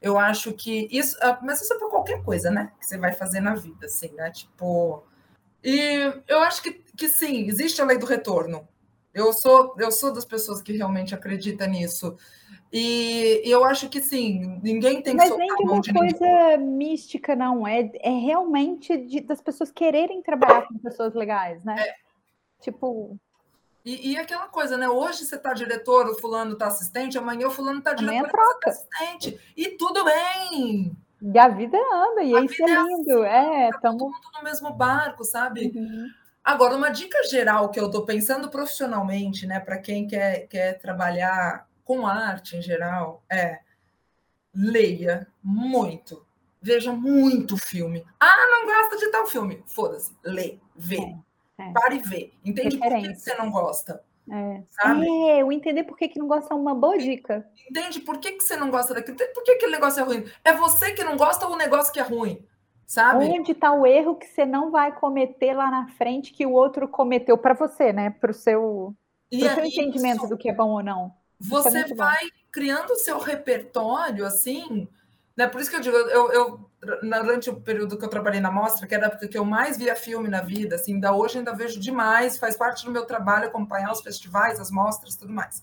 eu 0.00 0.18
acho 0.18 0.52
que 0.54 0.88
isso. 0.90 1.16
Ah, 1.20 1.38
mas 1.42 1.60
isso 1.60 1.74
é 1.74 1.78
para 1.78 1.90
qualquer 1.90 2.22
coisa, 2.22 2.50
né? 2.50 2.72
Que 2.80 2.86
você 2.86 2.98
vai 2.98 3.12
fazer 3.12 3.40
na 3.40 3.54
vida, 3.54 3.86
assim, 3.86 4.10
né? 4.14 4.30
Tipo. 4.30 5.04
E 5.62 6.12
eu 6.26 6.40
acho 6.40 6.62
que, 6.62 6.72
que 6.96 7.08
sim, 7.08 7.46
existe 7.46 7.80
a 7.80 7.84
lei 7.84 7.98
do 7.98 8.06
retorno. 8.06 8.66
Eu 9.14 9.32
sou, 9.32 9.76
eu 9.78 9.92
sou 9.92 10.12
das 10.12 10.24
pessoas 10.24 10.62
que 10.62 10.72
realmente 10.72 11.14
acreditam 11.14 11.68
nisso. 11.68 12.16
E, 12.72 13.42
e 13.44 13.50
eu 13.50 13.64
acho 13.64 13.88
que 13.90 14.00
sim, 14.00 14.58
ninguém 14.62 15.02
tem 15.02 15.14
que 15.14 15.18
Mas 15.18 15.36
nem 15.36 15.54
de 15.54 15.62
uma 15.62 15.82
coisa 15.82 16.56
mística, 16.56 17.36
não. 17.36 17.68
É, 17.68 17.92
é 18.00 18.10
realmente 18.10 18.96
de, 18.96 19.20
das 19.20 19.42
pessoas 19.42 19.70
quererem 19.70 20.22
trabalhar 20.22 20.66
com 20.66 20.78
pessoas 20.78 21.14
legais, 21.14 21.62
né? 21.62 21.76
É. 21.78 21.94
Tipo, 22.62 23.18
E, 23.84 24.12
e, 24.12 24.16
aquela 24.16 24.46
coisa, 24.46 24.76
né? 24.76 24.88
Hoje 24.88 25.24
você 25.24 25.34
está 25.34 25.52
diretor, 25.52 26.06
o 26.06 26.18
fulano 26.18 26.52
está 26.52 26.68
assistente, 26.68 27.18
amanhã 27.18 27.48
o 27.48 27.50
fulano 27.50 27.80
está 27.80 27.94
diretor, 27.94 28.30
você 28.30 28.60
tá 28.60 28.70
assistente. 28.70 29.40
E 29.56 29.70
tudo 29.70 30.04
bem. 30.04 30.96
E 31.20 31.38
a 31.38 31.48
vida 31.48 31.78
anda, 31.92 32.22
e 32.22 32.34
a 32.34 32.40
isso 32.42 32.62
é, 32.62 32.70
é 32.70 32.82
lindo. 32.82 33.24
É, 33.24 33.38
assim, 33.38 33.76
é 33.76 33.80
tamo... 33.80 33.98
todo 33.98 34.10
mundo 34.10 34.28
no 34.36 34.42
mesmo 34.44 34.72
barco, 34.72 35.24
sabe? 35.24 35.72
Uhum. 35.74 36.08
Agora, 36.44 36.76
uma 36.76 36.90
dica 36.90 37.22
geral 37.24 37.70
que 37.70 37.78
eu 37.78 37.86
estou 37.86 38.04
pensando 38.04 38.48
profissionalmente, 38.48 39.46
né, 39.46 39.60
para 39.60 39.78
quem 39.78 40.06
quer, 40.06 40.48
quer 40.48 40.78
trabalhar 40.78 41.68
com 41.84 42.06
arte 42.06 42.56
em 42.56 42.62
geral, 42.62 43.22
é 43.30 43.60
leia 44.54 45.26
muito. 45.42 46.24
Veja 46.60 46.92
muito 46.92 47.56
filme. 47.56 48.04
Ah, 48.20 48.46
não 48.50 48.66
gosta 48.66 48.96
de 48.96 49.10
tal 49.10 49.26
filme. 49.26 49.62
Foda-se, 49.66 50.14
lê, 50.24 50.58
vê. 50.76 50.98
É, 50.98 51.16
é. 51.58 51.72
Para 51.72 51.94
e 51.94 51.98
vê. 51.98 52.32
Entende 52.44 52.78
por 52.78 52.88
que 52.88 53.14
você 53.14 53.34
não 53.34 53.50
gosta. 53.50 54.02
É. 54.30 54.62
Sabe? 54.70 55.06
é, 55.08 55.42
eu 55.42 55.50
entender 55.50 55.82
por 55.84 55.96
que, 55.96 56.08
que 56.08 56.18
não 56.18 56.28
gosta 56.28 56.54
é 56.54 56.56
uma 56.56 56.74
boa 56.74 56.96
dica. 56.96 57.46
Entende 57.68 58.00
por 58.00 58.18
que, 58.18 58.32
que 58.32 58.42
você 58.42 58.56
não 58.56 58.70
gosta 58.70 58.94
daquilo? 58.94 59.16
Por 59.34 59.42
que 59.42 59.52
aquele 59.52 59.72
negócio 59.72 60.00
é 60.00 60.04
ruim? 60.04 60.24
É 60.44 60.52
você 60.52 60.92
que 60.92 61.02
não 61.02 61.16
gosta 61.16 61.46
ou 61.46 61.54
o 61.54 61.56
negócio 61.56 61.92
que 61.92 62.00
é 62.00 62.02
ruim? 62.02 62.44
Sabe? 62.86 63.24
Onde 63.24 63.52
está 63.52 63.72
o 63.72 63.86
erro 63.86 64.16
que 64.16 64.26
você 64.26 64.44
não 64.44 64.70
vai 64.70 64.94
cometer 64.94 65.54
lá 65.54 65.70
na 65.70 65.88
frente 65.88 66.32
que 66.32 66.46
o 66.46 66.52
outro 66.52 66.86
cometeu 66.86 67.36
para 67.38 67.54
você, 67.54 67.92
né? 67.92 68.10
Para 68.10 68.30
o 68.30 68.34
seu, 68.34 68.94
pro 69.30 69.40
seu 69.40 69.64
entendimento 69.64 70.28
do 70.28 70.36
que 70.36 70.48
é 70.48 70.54
bom 70.54 70.70
ou 70.70 70.82
não. 70.82 71.06
É 71.06 71.48
você 71.48 71.78
é 71.78 71.94
vai 71.94 72.22
bom. 72.22 72.30
criando 72.52 72.90
o 72.90 72.96
seu 72.96 73.18
repertório 73.18 74.24
assim. 74.24 74.88
Né? 75.36 75.46
Por 75.46 75.60
isso 75.60 75.70
que 75.70 75.76
eu 75.76 75.80
digo, 75.80 75.96
eu, 75.96 76.32
eu, 76.32 76.70
durante 77.02 77.48
o 77.48 77.60
período 77.60 77.96
que 77.96 78.04
eu 78.04 78.08
trabalhei 78.08 78.40
na 78.40 78.50
mostra, 78.50 78.86
que 78.86 78.94
era 78.94 79.08
porque 79.08 79.28
que 79.28 79.38
eu 79.38 79.44
mais 79.44 79.78
via 79.78 79.96
filme 79.96 80.28
na 80.28 80.42
vida, 80.42 80.76
assim, 80.76 80.94
ainda 80.94 81.14
hoje 81.14 81.38
ainda 81.38 81.54
vejo 81.54 81.80
demais, 81.80 82.36
faz 82.36 82.56
parte 82.56 82.84
do 82.84 82.90
meu 82.90 83.06
trabalho 83.06 83.46
acompanhar 83.46 83.92
os 83.92 84.00
festivais, 84.00 84.60
as 84.60 84.70
mostras, 84.70 85.16
tudo 85.16 85.32
mais. 85.32 85.62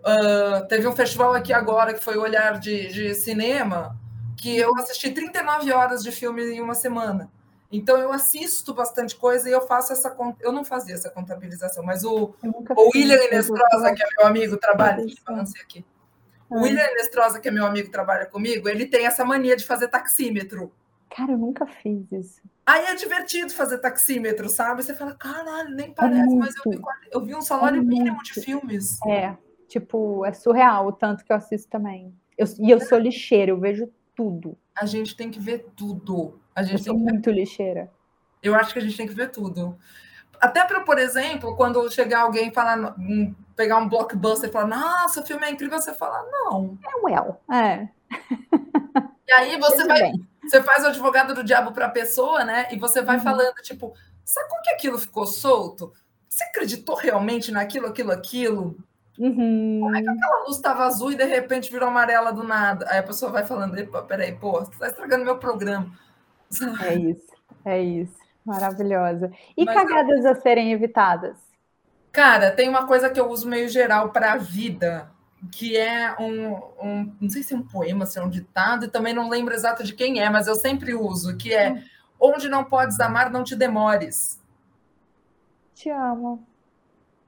Uh, 0.00 0.66
teve 0.68 0.86
um 0.86 0.92
festival 0.92 1.32
aqui 1.32 1.52
agora 1.52 1.94
que 1.94 2.04
foi 2.04 2.16
o 2.18 2.20
Olhar 2.20 2.58
de, 2.58 2.88
de 2.88 3.14
Cinema, 3.14 3.98
que 4.36 4.54
eu 4.58 4.76
assisti 4.76 5.10
39 5.10 5.72
horas 5.72 6.02
de 6.02 6.12
filme 6.12 6.42
em 6.42 6.60
uma 6.60 6.74
semana. 6.74 7.30
Então 7.72 7.96
eu 7.96 8.12
assisto 8.12 8.74
bastante 8.74 9.16
coisa 9.16 9.48
e 9.48 9.52
eu 9.52 9.62
faço 9.62 9.92
essa 9.92 10.14
eu 10.40 10.52
não 10.52 10.64
fazia 10.64 10.94
essa 10.94 11.10
contabilização, 11.10 11.82
mas 11.82 12.04
o, 12.04 12.34
o 12.42 12.90
William 12.94 13.24
Inestrosa, 13.24 13.94
que 13.94 14.02
é 14.02 14.06
meu 14.18 14.26
amigo, 14.26 14.56
trabalha 14.58 15.02
aqui. 15.62 15.84
O 16.54 16.62
William 16.62 16.86
Inestrosa, 16.92 17.40
que 17.40 17.48
é 17.48 17.50
meu 17.50 17.66
amigo, 17.66 17.90
trabalha 17.90 18.26
comigo, 18.26 18.68
ele 18.68 18.86
tem 18.86 19.06
essa 19.06 19.24
mania 19.24 19.56
de 19.56 19.64
fazer 19.64 19.88
taxímetro. 19.88 20.72
Cara, 21.10 21.32
eu 21.32 21.38
nunca 21.38 21.66
fiz 21.66 22.10
isso. 22.12 22.40
Aí 22.66 22.86
é 22.86 22.94
divertido 22.94 23.52
fazer 23.52 23.78
taxímetro, 23.78 24.48
sabe? 24.48 24.82
Você 24.82 24.94
fala, 24.94 25.14
caralho, 25.14 25.70
nem 25.74 25.90
é 25.90 25.92
parece, 25.92 26.32
é 26.32 26.36
mas 26.36 26.54
eu 26.56 26.72
vi, 26.72 26.80
eu 27.12 27.24
vi 27.24 27.34
um 27.34 27.42
salário 27.42 27.80
é 27.80 27.84
mínimo 27.84 28.22
de 28.22 28.32
filmes. 28.34 28.98
É, 29.06 29.36
tipo, 29.68 30.24
é 30.24 30.32
surreal 30.32 30.86
o 30.86 30.92
tanto 30.92 31.24
que 31.24 31.32
eu 31.32 31.36
assisto 31.36 31.68
também. 31.68 32.14
Eu, 32.38 32.46
e 32.58 32.70
eu 32.70 32.80
sou 32.80 32.98
lixeira, 32.98 33.50
eu 33.50 33.60
vejo 33.60 33.88
tudo. 34.14 34.56
A 34.76 34.86
gente 34.86 35.16
tem 35.16 35.30
que 35.30 35.38
ver 35.38 35.66
tudo. 35.76 36.40
A 36.54 36.62
gente 36.62 36.78
eu 36.78 36.94
sou 36.94 36.98
muito 36.98 37.30
ver... 37.30 37.36
lixeira. 37.36 37.90
Eu 38.42 38.54
acho 38.54 38.72
que 38.72 38.78
a 38.78 38.82
gente 38.82 38.96
tem 38.96 39.06
que 39.06 39.14
ver 39.14 39.30
tudo. 39.30 39.76
Até 40.44 40.62
para, 40.62 40.80
por 40.80 40.98
exemplo, 40.98 41.56
quando 41.56 41.90
chegar 41.90 42.20
alguém 42.20 42.48
e 42.48 42.54
falar, 42.54 42.94
pegar 43.56 43.78
um 43.78 43.88
blockbuster 43.88 44.50
e 44.50 44.52
falar, 44.52 44.66
nossa, 44.66 45.22
o 45.22 45.26
filme 45.26 45.46
é 45.46 45.50
incrível, 45.50 45.80
você 45.80 45.94
fala, 45.94 46.22
não. 46.30 46.76
É 46.86 47.02
well, 47.02 47.40
é. 47.50 47.88
E 49.26 49.32
aí 49.32 49.56
você 49.58 49.86
vai, 49.86 50.02
bem. 50.02 50.28
você 50.42 50.62
faz 50.62 50.84
o 50.84 50.88
advogado 50.88 51.34
do 51.34 51.42
diabo 51.42 51.72
para 51.72 51.86
a 51.86 51.90
pessoa, 51.90 52.44
né? 52.44 52.68
E 52.70 52.78
você 52.78 53.00
vai 53.00 53.16
uhum. 53.16 53.22
falando, 53.22 53.54
tipo, 53.62 53.94
sabe 54.22 54.50
como 54.50 54.60
que 54.60 54.70
aquilo 54.72 54.98
ficou 54.98 55.26
solto? 55.26 55.94
Você 56.28 56.44
acreditou 56.44 56.94
realmente 56.94 57.50
naquilo, 57.50 57.86
aquilo, 57.86 58.12
aquilo? 58.12 58.76
Uhum. 59.18 59.80
Como 59.80 59.96
é 59.96 60.02
que 60.02 60.08
aquela 60.10 60.42
luz 60.42 60.56
estava 60.56 60.84
azul 60.84 61.10
e 61.10 61.16
de 61.16 61.24
repente 61.24 61.72
virou 61.72 61.88
amarela 61.88 62.34
do 62.34 62.42
nada? 62.42 62.86
Aí 62.90 62.98
a 62.98 63.02
pessoa 63.02 63.32
vai 63.32 63.46
falando, 63.46 63.74
peraí, 64.06 64.34
pô, 64.34 64.60
você 64.60 64.72
está 64.72 64.88
estragando 64.88 65.24
meu 65.24 65.38
programa. 65.38 65.90
É 66.82 66.94
isso, 66.96 67.32
é 67.64 67.82
isso. 67.82 68.23
Maravilhosa. 68.44 69.32
E 69.56 69.64
Mas, 69.64 69.74
cagadas 69.74 70.26
a 70.26 70.34
serem 70.34 70.72
evitadas? 70.72 71.36
Cara, 72.12 72.50
tem 72.50 72.68
uma 72.68 72.86
coisa 72.86 73.10
que 73.10 73.18
eu 73.18 73.28
uso 73.28 73.48
meio 73.48 73.68
geral 73.68 74.10
para 74.10 74.32
a 74.32 74.36
vida, 74.36 75.10
que 75.50 75.76
é 75.76 76.14
um, 76.20 76.54
um, 76.80 77.16
Não 77.20 77.30
sei 77.30 77.42
se 77.42 77.54
é 77.54 77.56
um 77.56 77.62
poema, 77.62 78.06
se 78.06 78.18
é 78.18 78.22
um 78.22 78.30
ditado, 78.30 78.84
e 78.84 78.88
também 78.88 79.14
não 79.14 79.28
lembro 79.28 79.54
exato 79.54 79.82
de 79.82 79.94
quem 79.94 80.20
é, 80.20 80.28
mas 80.28 80.46
eu 80.46 80.54
sempre 80.54 80.94
uso, 80.94 81.36
que 81.36 81.52
é 81.52 81.72
hum. 81.72 81.82
onde 82.20 82.48
não 82.48 82.64
podes 82.64 83.00
amar, 83.00 83.30
não 83.30 83.42
te 83.42 83.56
demores. 83.56 84.40
Te 85.74 85.90
amo. 85.90 86.46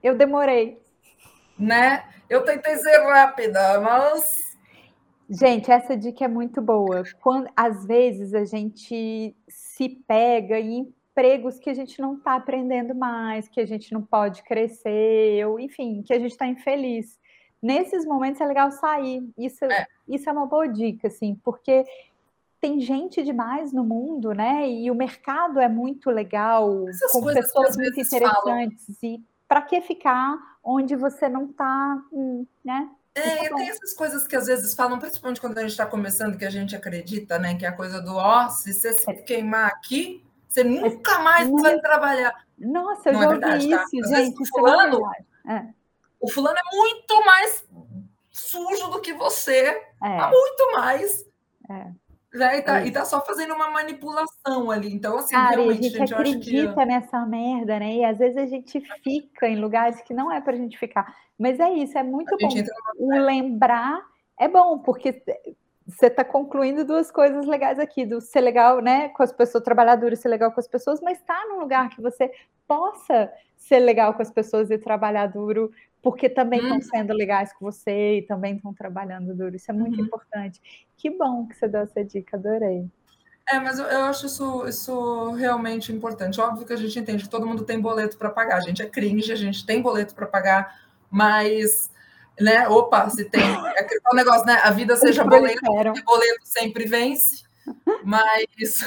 Eu 0.01 0.15
demorei 0.15 0.79
né? 1.57 2.03
Eu 2.29 2.43
tentei 2.43 2.75
ser 2.75 2.99
rápida, 3.03 3.79
mas. 3.79 4.57
Gente, 5.29 5.71
essa 5.71 5.97
dica 5.97 6.25
é 6.25 6.27
muito 6.27 6.61
boa. 6.61 7.03
Quando, 7.19 7.49
às 7.55 7.85
vezes 7.85 8.33
a 8.33 8.45
gente 8.45 9.35
se 9.47 9.89
pega 10.07 10.59
em 10.59 10.93
empregos 11.17 11.57
que 11.57 11.69
a 11.69 11.73
gente 11.73 11.99
não 11.99 12.13
está 12.15 12.35
aprendendo 12.35 12.93
mais, 12.93 13.49
que 13.49 13.59
a 13.59 13.65
gente 13.65 13.91
não 13.91 14.03
pode 14.03 14.43
crescer, 14.43 15.45
ou 15.47 15.59
enfim, 15.59 16.03
que 16.03 16.13
a 16.13 16.19
gente 16.19 16.31
está 16.31 16.45
infeliz. 16.45 17.17
Nesses 17.59 18.05
momentos 18.05 18.39
é 18.39 18.45
legal 18.45 18.71
sair. 18.71 19.27
Isso 19.35 19.65
é. 19.65 19.87
isso 20.07 20.29
é 20.29 20.31
uma 20.31 20.45
boa 20.45 20.67
dica, 20.67 21.07
assim, 21.07 21.35
porque 21.43 21.83
tem 22.61 22.79
gente 22.79 23.23
demais 23.23 23.73
no 23.73 23.83
mundo, 23.83 24.31
né? 24.31 24.69
E 24.69 24.91
o 24.91 24.95
mercado 24.95 25.59
é 25.59 25.67
muito 25.67 26.11
legal, 26.11 26.87
Essas 26.87 27.11
com 27.11 27.23
pessoas 27.23 27.75
muito 27.75 27.99
interessantes. 27.99 28.85
Falam. 28.85 29.15
E 29.15 29.23
para 29.47 29.61
que 29.63 29.81
ficar 29.81 30.37
onde 30.63 30.95
você 30.95 31.27
não 31.27 31.45
está, 31.45 31.99
hum, 32.13 32.45
né? 32.63 32.91
É, 33.15 33.49
tem 33.49 33.69
essas 33.69 33.93
coisas 33.93 34.27
que 34.27 34.35
às 34.35 34.45
vezes 34.45 34.75
falam, 34.75 34.99
principalmente 34.99 35.41
quando 35.41 35.57
a 35.57 35.61
gente 35.61 35.71
está 35.71 35.87
começando, 35.87 36.37
que 36.37 36.45
a 36.45 36.51
gente 36.51 36.75
acredita, 36.75 37.39
né? 37.39 37.55
Que 37.55 37.65
é 37.65 37.69
a 37.69 37.75
coisa 37.75 37.99
do 37.99 38.15
ó, 38.15 38.45
oh, 38.45 38.49
se 38.51 38.71
você 38.71 38.93
se 38.93 39.09
é. 39.09 39.13
queimar 39.15 39.65
aqui, 39.65 40.26
você 40.57 40.63
nunca 40.63 41.19
mais 41.19 41.49
vai 41.49 41.79
trabalhar. 41.79 42.33
Nossa, 42.57 43.09
eu 43.09 43.13
não 43.13 43.19
já 43.19 43.25
é 43.25 43.29
verdade, 43.29 43.69
tá? 43.69 43.75
ouvi 43.81 43.91
tá? 43.91 43.97
isso, 43.97 44.15
às 44.15 44.15
gente. 44.15 44.41
O 44.41 44.45
fulano, 44.45 45.01
é 45.47 45.65
o 46.19 46.29
fulano 46.29 46.57
é 46.57 46.75
muito 46.75 47.25
mais 47.25 47.67
sujo 48.31 48.87
do 48.89 49.01
que 49.01 49.13
você. 49.13 49.81
É. 50.03 50.29
muito 50.29 50.71
mais. 50.73 51.25
É. 51.69 51.87
Né? 52.33 52.57
E, 52.57 52.61
tá, 52.61 52.85
e 52.85 52.91
tá 52.91 53.05
só 53.05 53.23
fazendo 53.23 53.53
uma 53.53 53.69
manipulação 53.71 54.69
ali. 54.69 54.93
Então, 54.93 55.17
assim, 55.17 55.33
Cara, 55.33 55.55
realmente, 55.55 55.79
a 55.79 55.83
gente, 55.83 55.97
gente 55.97 56.13
acredita 56.13 56.73
que... 56.73 56.85
nessa 56.85 57.25
merda, 57.25 57.79
né? 57.79 57.95
E 57.95 58.05
às 58.05 58.17
vezes 58.17 58.37
a 58.37 58.45
gente 58.45 58.81
fica 59.03 59.47
em 59.47 59.59
lugares 59.59 60.01
que 60.01 60.13
não 60.13 60.31
é 60.31 60.41
pra 60.41 60.53
gente 60.53 60.77
ficar. 60.77 61.15
Mas 61.37 61.59
é 61.59 61.71
isso, 61.71 61.97
é 61.97 62.03
muito 62.03 62.33
a 62.33 62.37
bom. 62.37 62.49
O 62.97 63.09
lembrar 63.19 64.01
é 64.39 64.47
bom, 64.47 64.79
porque 64.79 65.23
você 65.87 66.07
está 66.07 66.23
concluindo 66.23 66.83
duas 66.83 67.09
coisas 67.09 67.45
legais 67.45 67.79
aqui, 67.79 68.05
do 68.05 68.19
ser 68.19 68.41
legal, 68.41 68.81
né, 68.81 69.09
com 69.09 69.23
as 69.23 69.31
pessoas, 69.31 69.63
trabalhadoras, 69.63 70.19
ser 70.19 70.27
legal 70.27 70.51
com 70.51 70.59
as 70.59 70.67
pessoas, 70.67 70.99
mas 71.01 71.17
estar 71.17 71.41
tá 71.41 71.47
num 71.47 71.59
lugar 71.59 71.89
que 71.89 72.01
você 72.01 72.29
possa 72.67 73.31
ser 73.55 73.79
legal 73.79 74.13
com 74.13 74.21
as 74.21 74.29
pessoas 74.29 74.69
e 74.69 74.77
trabalhar 74.77 75.27
duro, 75.27 75.71
porque 76.01 76.29
também 76.29 76.59
estão 76.59 76.75
uhum. 76.75 76.81
sendo 76.81 77.13
legais 77.13 77.53
com 77.53 77.65
você 77.65 78.17
e 78.17 78.21
também 78.21 78.55
estão 78.55 78.73
trabalhando 78.73 79.33
duro. 79.33 79.55
Isso 79.55 79.71
é 79.71 79.73
muito 79.73 79.97
uhum. 79.97 80.05
importante. 80.05 80.61
Que 80.97 81.09
bom 81.09 81.47
que 81.47 81.55
você 81.55 81.67
deu 81.67 81.81
essa 81.81 82.03
dica, 82.03 82.37
adorei. 82.37 82.85
É, 83.49 83.59
mas 83.59 83.79
eu, 83.79 83.85
eu, 83.85 84.01
acho 84.01 84.25
isso, 84.25 84.67
isso 84.67 85.31
realmente 85.31 85.91
importante. 85.91 86.39
Óbvio 86.39 86.65
que 86.65 86.73
a 86.73 86.77
gente 86.77 86.99
entende 86.99 87.23
que 87.23 87.29
todo 87.29 87.47
mundo 87.47 87.63
tem 87.63 87.79
boleto 87.79 88.17
para 88.17 88.29
pagar. 88.29 88.57
A 88.57 88.61
gente 88.61 88.81
é 88.81 88.85
cringe, 88.85 89.31
a 89.31 89.37
gente 89.37 89.65
tem 89.65 89.81
boleto 89.81 90.13
para 90.13 90.27
pagar, 90.27 90.81
mas, 91.09 91.89
né? 92.39 92.67
Opa, 92.67 93.09
se 93.09 93.25
tem. 93.25 93.41
É 93.41 93.81
aquele 93.81 94.01
negócio, 94.13 94.45
né? 94.45 94.59
A 94.63 94.71
vida 94.71 94.95
seja 94.95 95.23
boleto, 95.23 95.61
boleto 96.05 96.41
sempre 96.43 96.85
vence, 96.85 97.43
mas, 98.03 98.79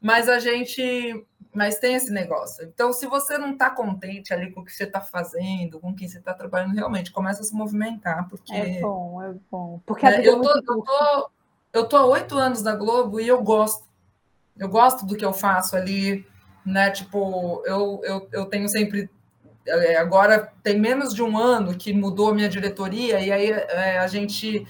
mas 0.00 0.28
a 0.28 0.38
gente 0.38 1.26
mas 1.58 1.78
tem 1.78 1.94
esse 1.94 2.12
negócio. 2.12 2.64
Então, 2.64 2.92
se 2.92 3.06
você 3.06 3.38
não 3.38 3.52
está 3.52 3.68
contente 3.68 4.32
ali 4.32 4.52
com 4.52 4.60
o 4.60 4.64
que 4.64 4.72
você 4.72 4.84
está 4.84 5.00
fazendo, 5.00 5.80
com 5.80 5.94
quem 5.94 6.06
você 6.06 6.18
está 6.18 6.32
trabalhando, 6.34 6.74
realmente 6.74 7.10
começa 7.10 7.40
a 7.40 7.44
se 7.44 7.52
movimentar, 7.52 8.28
porque 8.28 8.54
é 8.54 8.80
bom, 8.80 9.22
é 9.22 9.34
bom. 9.50 9.80
Porque 9.84 10.06
é, 10.06 10.26
eu, 10.26 10.40
tô, 10.40 10.50
eu, 10.50 10.62
tô, 10.62 11.30
eu 11.72 11.88
tô 11.88 11.96
há 11.96 12.04
oito 12.06 12.38
anos 12.38 12.62
na 12.62 12.76
Globo 12.76 13.18
e 13.18 13.26
eu 13.26 13.42
gosto. 13.42 13.86
Eu 14.56 14.68
gosto 14.68 15.06
do 15.06 15.16
que 15.16 15.24
eu 15.24 15.32
faço 15.32 15.74
ali, 15.76 16.24
né? 16.64 16.90
Tipo, 16.90 17.62
eu, 17.66 18.00
eu, 18.04 18.28
eu 18.30 18.46
tenho 18.46 18.68
sempre 18.68 19.02
é, 19.02 19.08
agora 19.98 20.52
tem 20.62 20.78
menos 20.78 21.14
de 21.14 21.22
um 21.22 21.36
ano 21.36 21.74
que 21.76 21.92
mudou 21.92 22.30
a 22.30 22.34
minha 22.34 22.48
diretoria, 22.48 23.20
e 23.20 23.30
aí 23.30 23.50
é, 23.50 23.98
a 23.98 24.06
gente 24.06 24.66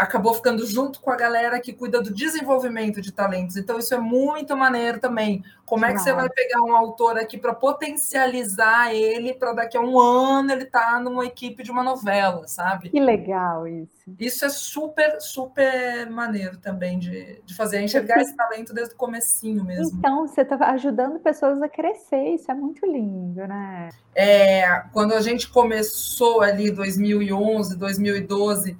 acabou 0.00 0.32
ficando 0.32 0.66
junto 0.66 0.98
com 0.98 1.10
a 1.10 1.16
galera 1.16 1.60
que 1.60 1.74
cuida 1.74 2.00
do 2.00 2.10
desenvolvimento 2.10 3.02
de 3.02 3.12
talentos. 3.12 3.58
Então, 3.58 3.78
isso 3.78 3.94
é 3.94 3.98
muito 3.98 4.56
maneiro 4.56 4.98
também. 4.98 5.44
Como 5.66 5.84
é 5.84 5.92
que 5.92 5.98
você 5.98 6.12
vai 6.12 6.28
pegar 6.30 6.62
um 6.62 6.74
autor 6.74 7.18
aqui 7.18 7.36
para 7.36 7.54
potencializar 7.54 8.94
ele 8.94 9.34
para 9.34 9.52
daqui 9.52 9.76
a 9.76 9.80
um 9.80 10.00
ano 10.00 10.52
ele 10.52 10.64
estar 10.64 10.94
tá 10.94 11.00
numa 11.00 11.26
equipe 11.26 11.62
de 11.62 11.70
uma 11.70 11.82
novela, 11.82 12.48
sabe? 12.48 12.88
Que 12.88 12.98
legal 12.98 13.68
isso. 13.68 13.92
Isso 14.18 14.44
é 14.44 14.48
super, 14.48 15.20
super 15.20 16.08
maneiro 16.10 16.56
também 16.56 16.98
de, 16.98 17.40
de 17.44 17.54
fazer, 17.54 17.82
enxergar 17.82 18.22
esse 18.22 18.34
talento 18.34 18.72
desde 18.72 18.94
o 18.94 18.96
comecinho 18.96 19.62
mesmo. 19.62 19.98
Então, 19.98 20.26
você 20.26 20.40
está 20.40 20.56
ajudando 20.70 21.20
pessoas 21.20 21.60
a 21.60 21.68
crescer, 21.68 22.34
isso 22.34 22.50
é 22.50 22.54
muito 22.54 22.84
lindo, 22.86 23.46
né? 23.46 23.90
É, 24.14 24.82
quando 24.94 25.12
a 25.12 25.20
gente 25.20 25.48
começou 25.50 26.40
ali 26.40 26.70
2011, 26.70 27.76
2012 27.76 28.76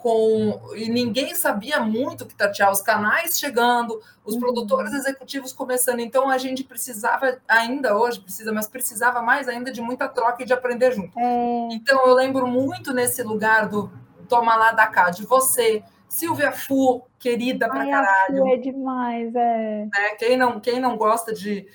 com 0.00 0.58
e 0.74 0.88
ninguém 0.88 1.34
sabia 1.34 1.78
muito 1.78 2.24
que 2.24 2.34
tatear 2.34 2.70
os 2.70 2.80
canais 2.80 3.38
chegando, 3.38 4.00
os 4.24 4.34
uhum. 4.34 4.40
produtores 4.40 4.94
executivos 4.94 5.52
começando. 5.52 6.00
Então 6.00 6.30
a 6.30 6.38
gente 6.38 6.64
precisava 6.64 7.38
ainda 7.46 7.96
hoje 7.96 8.20
precisa, 8.20 8.50
mas 8.50 8.66
precisava 8.66 9.20
mais 9.20 9.46
ainda 9.46 9.70
de 9.70 9.82
muita 9.82 10.08
troca 10.08 10.42
e 10.42 10.46
de 10.46 10.54
aprender 10.54 10.92
junto. 10.92 11.18
É. 11.18 11.68
Então 11.72 12.06
eu 12.06 12.14
lembro 12.14 12.46
muito 12.46 12.94
nesse 12.94 13.22
lugar 13.22 13.68
do 13.68 13.90
toma 14.28 14.56
lá 14.56 14.72
da 14.72 14.86
cá 14.86 15.10
de 15.10 15.26
você, 15.26 15.82
Silvia 16.08 16.52
Fu, 16.52 17.02
querida 17.18 17.68
pra 17.68 17.80
Ai, 17.80 17.90
caralho. 17.90 18.46
é 18.48 18.56
demais, 18.56 19.34
é. 19.34 19.84
Né? 19.84 20.14
Quem 20.18 20.36
não 20.36 20.58
quem 20.58 20.80
não 20.80 20.96
gosta 20.96 21.34
de 21.34 21.68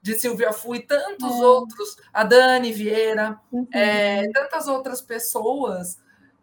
de 0.00 0.18
Silvia 0.18 0.52
Fu 0.52 0.74
e 0.74 0.80
tantos 0.80 1.32
é. 1.32 1.44
outros, 1.44 1.96
a 2.12 2.24
Dani 2.24 2.72
Vieira, 2.72 3.38
uhum. 3.52 3.68
é, 3.72 4.28
tantas 4.32 4.66
outras 4.66 5.00
pessoas 5.00 6.01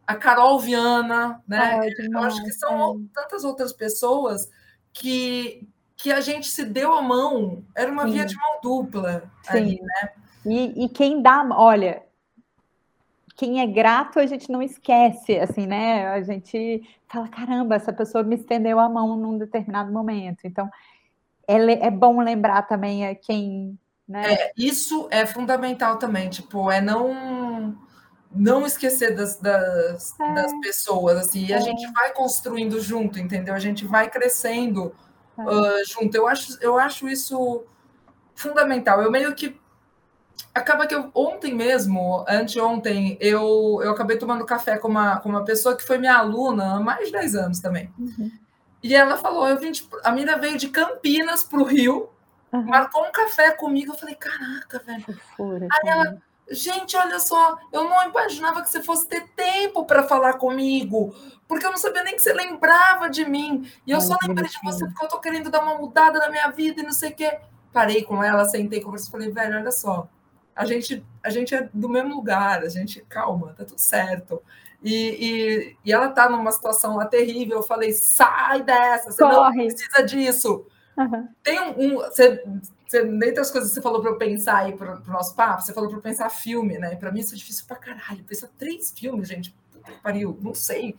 a 0.10 0.16
Carol 0.16 0.58
Viana, 0.58 1.40
né? 1.48 1.88
É 1.88 2.08
eu 2.08 2.18
acho 2.24 2.44
que 2.44 2.52
são 2.52 2.94
é. 2.96 2.98
tantas 3.14 3.44
outras 3.44 3.72
pessoas 3.72 4.50
que, 4.92 5.70
que 5.96 6.12
a 6.12 6.20
gente 6.20 6.48
se 6.48 6.66
deu 6.66 6.94
a 6.94 7.02
mão, 7.04 7.64
era 7.76 7.92
uma 7.92 8.08
Sim. 8.08 8.14
via 8.14 8.26
de 8.26 8.36
mão 8.36 8.60
dupla 8.60 9.32
Sim. 9.44 9.58
ali, 9.58 9.80
né? 9.80 10.10
E, 10.48 10.86
e 10.86 10.90
quem 10.90 11.22
dá, 11.22 11.48
olha, 11.52 12.02
quem 13.36 13.62
é 13.62 13.68
grato 13.68 14.18
a 14.18 14.26
gente 14.26 14.52
não 14.52 14.64
esquece, 14.64 15.38
assim, 15.38 15.68
né? 15.68 16.08
A 16.08 16.24
gente 16.24 16.82
fala, 17.08 17.28
caramba, 17.28 17.76
essa 17.76 17.94
pessoa 17.94 18.24
me 18.24 18.36
estendeu 18.36 18.80
a 18.80 18.90
mão 18.90 19.16
num 19.16 19.38
determinado 19.38 19.92
momento. 19.92 20.40
Então, 20.44 20.68
é, 21.48 21.86
é 21.86 21.92
bom 21.92 22.20
lembrar 22.20 22.64
também 22.64 23.06
a 23.06 23.14
quem, 23.14 23.78
né? 24.08 24.34
É, 24.34 24.54
isso 24.58 25.08
é 25.12 25.24
fundamental 25.28 26.00
também, 26.00 26.32
tipo, 26.32 26.72
é 26.72 26.82
não 26.82 27.78
não 28.32 28.66
esquecer 28.66 29.16
das, 29.16 29.38
das, 29.38 30.20
é. 30.20 30.34
das 30.34 30.52
pessoas, 30.62 31.18
assim, 31.18 31.46
e 31.46 31.54
a 31.54 31.58
é. 31.58 31.62
gente 31.62 31.92
vai 31.94 32.14
construindo 32.14 32.80
junto, 32.80 33.20
entendeu? 33.20 33.54
A 33.54 33.60
gente 33.60 33.86
vai 33.86 34.10
crescendo 34.10 34.94
uh, 35.38 35.86
junto. 35.88 36.16
Eu 36.16 36.28
acho, 36.28 36.58
eu 36.62 36.78
acho 36.78 37.08
isso 37.08 37.64
fundamental. 38.36 39.02
Eu 39.02 39.12
meio 39.12 39.34
que 39.34 39.60
acaba 40.54 40.86
que 40.86 40.94
eu, 40.94 41.10
ontem 41.14 41.54
mesmo, 41.54 42.24
anteontem, 42.28 43.18
eu, 43.20 43.80
eu 43.84 43.92
acabei 43.92 44.18
tomando 44.18 44.46
café 44.46 44.78
com 44.78 44.88
uma, 44.88 45.20
com 45.20 45.30
uma 45.30 45.44
pessoa 45.44 45.76
que 45.76 45.84
foi 45.84 45.98
minha 45.98 46.16
aluna 46.16 46.76
há 46.76 46.80
mais 46.80 47.08
de 47.08 47.12
10 47.12 47.36
anos 47.36 47.60
também. 47.60 47.92
Uhum. 47.98 48.32
E 48.82 48.96
ela 48.96 49.18
falou: 49.18 49.48
eu 49.48 49.58
vim, 49.58 49.72
tipo, 49.72 49.98
a 50.04 50.12
menina 50.12 50.38
veio 50.38 50.58
de 50.58 50.70
Campinas 50.70 51.44
para 51.44 51.60
o 51.60 51.64
Rio, 51.64 52.10
uhum. 52.54 52.64
marcou 52.64 53.06
um 53.06 53.12
café 53.12 53.52
comigo. 53.52 53.94
Eu 53.94 53.98
falei: 53.98 54.16
caraca, 54.16 54.80
velho. 54.80 55.20
Fura, 55.36 55.68
Aí 55.72 55.90
ela 55.90 56.22
Gente, 56.52 56.98
olha 56.98 57.20
só, 57.20 57.58
eu 57.72 57.84
não 57.84 58.10
imaginava 58.10 58.62
que 58.62 58.70
você 58.70 58.82
fosse 58.82 59.08
ter 59.08 59.28
tempo 59.30 59.86
para 59.86 60.04
falar 60.04 60.34
comigo, 60.34 61.14
porque 61.48 61.66
eu 61.66 61.72
não 61.72 61.78
sabia 61.78 62.04
nem 62.04 62.16
que 62.16 62.24
você 62.24 62.34
lembrava 62.34 63.10
de 63.10 63.24
mim. 63.24 63.70
E 63.86 63.92
eu 63.92 63.98
Ai, 63.98 64.04
só 64.04 64.18
lembrei 64.24 64.50
de 64.50 64.58
você 64.64 64.86
porque 64.86 65.06
eu 65.06 65.10
tô 65.10 65.20
querendo 65.20 65.50
dar 65.50 65.62
uma 65.62 65.76
mudada 65.76 66.18
na 66.20 66.30
minha 66.30 66.50
vida 66.50 66.82
e 66.82 66.84
não 66.84 66.92
sei 66.92 67.12
o 67.12 67.16
quê. 67.16 67.40
Parei 67.72 68.04
com 68.04 68.24
ela, 68.24 68.46
sentei, 68.46 68.82
conversei, 68.82 69.12
falei, 69.12 69.32
velho, 69.32 69.58
olha 69.58 69.72
só, 69.72 70.10
a 70.56 70.66
gente, 70.66 71.06
a 71.24 71.30
gente 71.30 71.54
é 71.54 71.70
do 71.74 71.88
mesmo 71.88 72.16
lugar, 72.16 72.64
a 72.64 72.70
gente, 72.70 73.02
calma, 73.08 73.54
tá 73.58 73.64
tudo 73.64 73.80
certo. 73.80 74.42
E, 74.84 74.94
e, 74.94 75.78
e 75.86 75.94
ela 75.94 76.10
tá 76.10 76.30
numa 76.30 76.52
situação 76.52 76.98
lá 76.98 77.06
terrível. 77.06 77.58
Eu 77.58 77.64
falei, 77.64 77.94
sai 77.94 78.64
dessa, 78.64 79.12
você 79.12 79.24
Corre. 79.24 79.58
não 79.58 79.68
precisa 79.68 80.04
disso. 80.04 80.66
Uhum. 80.98 81.28
Tem 81.44 81.60
um, 81.62 81.70
um 81.80 81.96
você, 81.98 82.44
você, 82.90 83.06
dentre 83.06 83.40
as 83.40 83.52
coisas 83.52 83.70
que 83.70 83.76
você 83.76 83.82
falou 83.82 84.02
para 84.02 84.10
eu 84.10 84.18
pensar 84.18 84.58
aí 84.58 84.76
para 84.76 84.96
o 84.96 85.12
nosso 85.12 85.36
papo, 85.36 85.62
você 85.62 85.72
falou 85.72 85.88
para 85.90 86.00
eu 86.00 86.02
pensar 86.02 86.28
filme, 86.32 86.80
né? 86.80 86.96
Para 86.96 87.12
mim 87.12 87.20
isso 87.20 87.36
é 87.36 87.38
difícil 87.38 87.66
para 87.68 87.78
caralho. 87.78 88.24
Pensar 88.24 88.50
três 88.58 88.92
filmes, 88.92 89.28
gente. 89.28 89.56
Puta 89.72 89.92
que 89.92 90.00
pariu, 90.00 90.40
não 90.42 90.56
sei. 90.56 90.98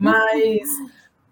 Mas, 0.00 0.68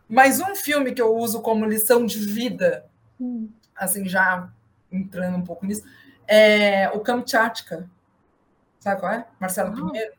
mas 0.08 0.40
um 0.40 0.54
filme 0.54 0.92
que 0.92 1.02
eu 1.02 1.12
uso 1.16 1.42
como 1.42 1.64
lição 1.64 2.06
de 2.06 2.20
vida, 2.20 2.86
hum. 3.20 3.48
assim, 3.74 4.06
já 4.06 4.48
entrando 4.92 5.38
um 5.38 5.42
pouco 5.42 5.66
nisso, 5.66 5.84
é 6.26 6.88
o 6.90 7.00
Kamchatka. 7.00 7.90
Sabe 8.78 9.00
qual 9.00 9.12
é? 9.12 9.26
Marcelo 9.40 9.74
não. 9.74 9.90
Pinheiro. 9.90 10.12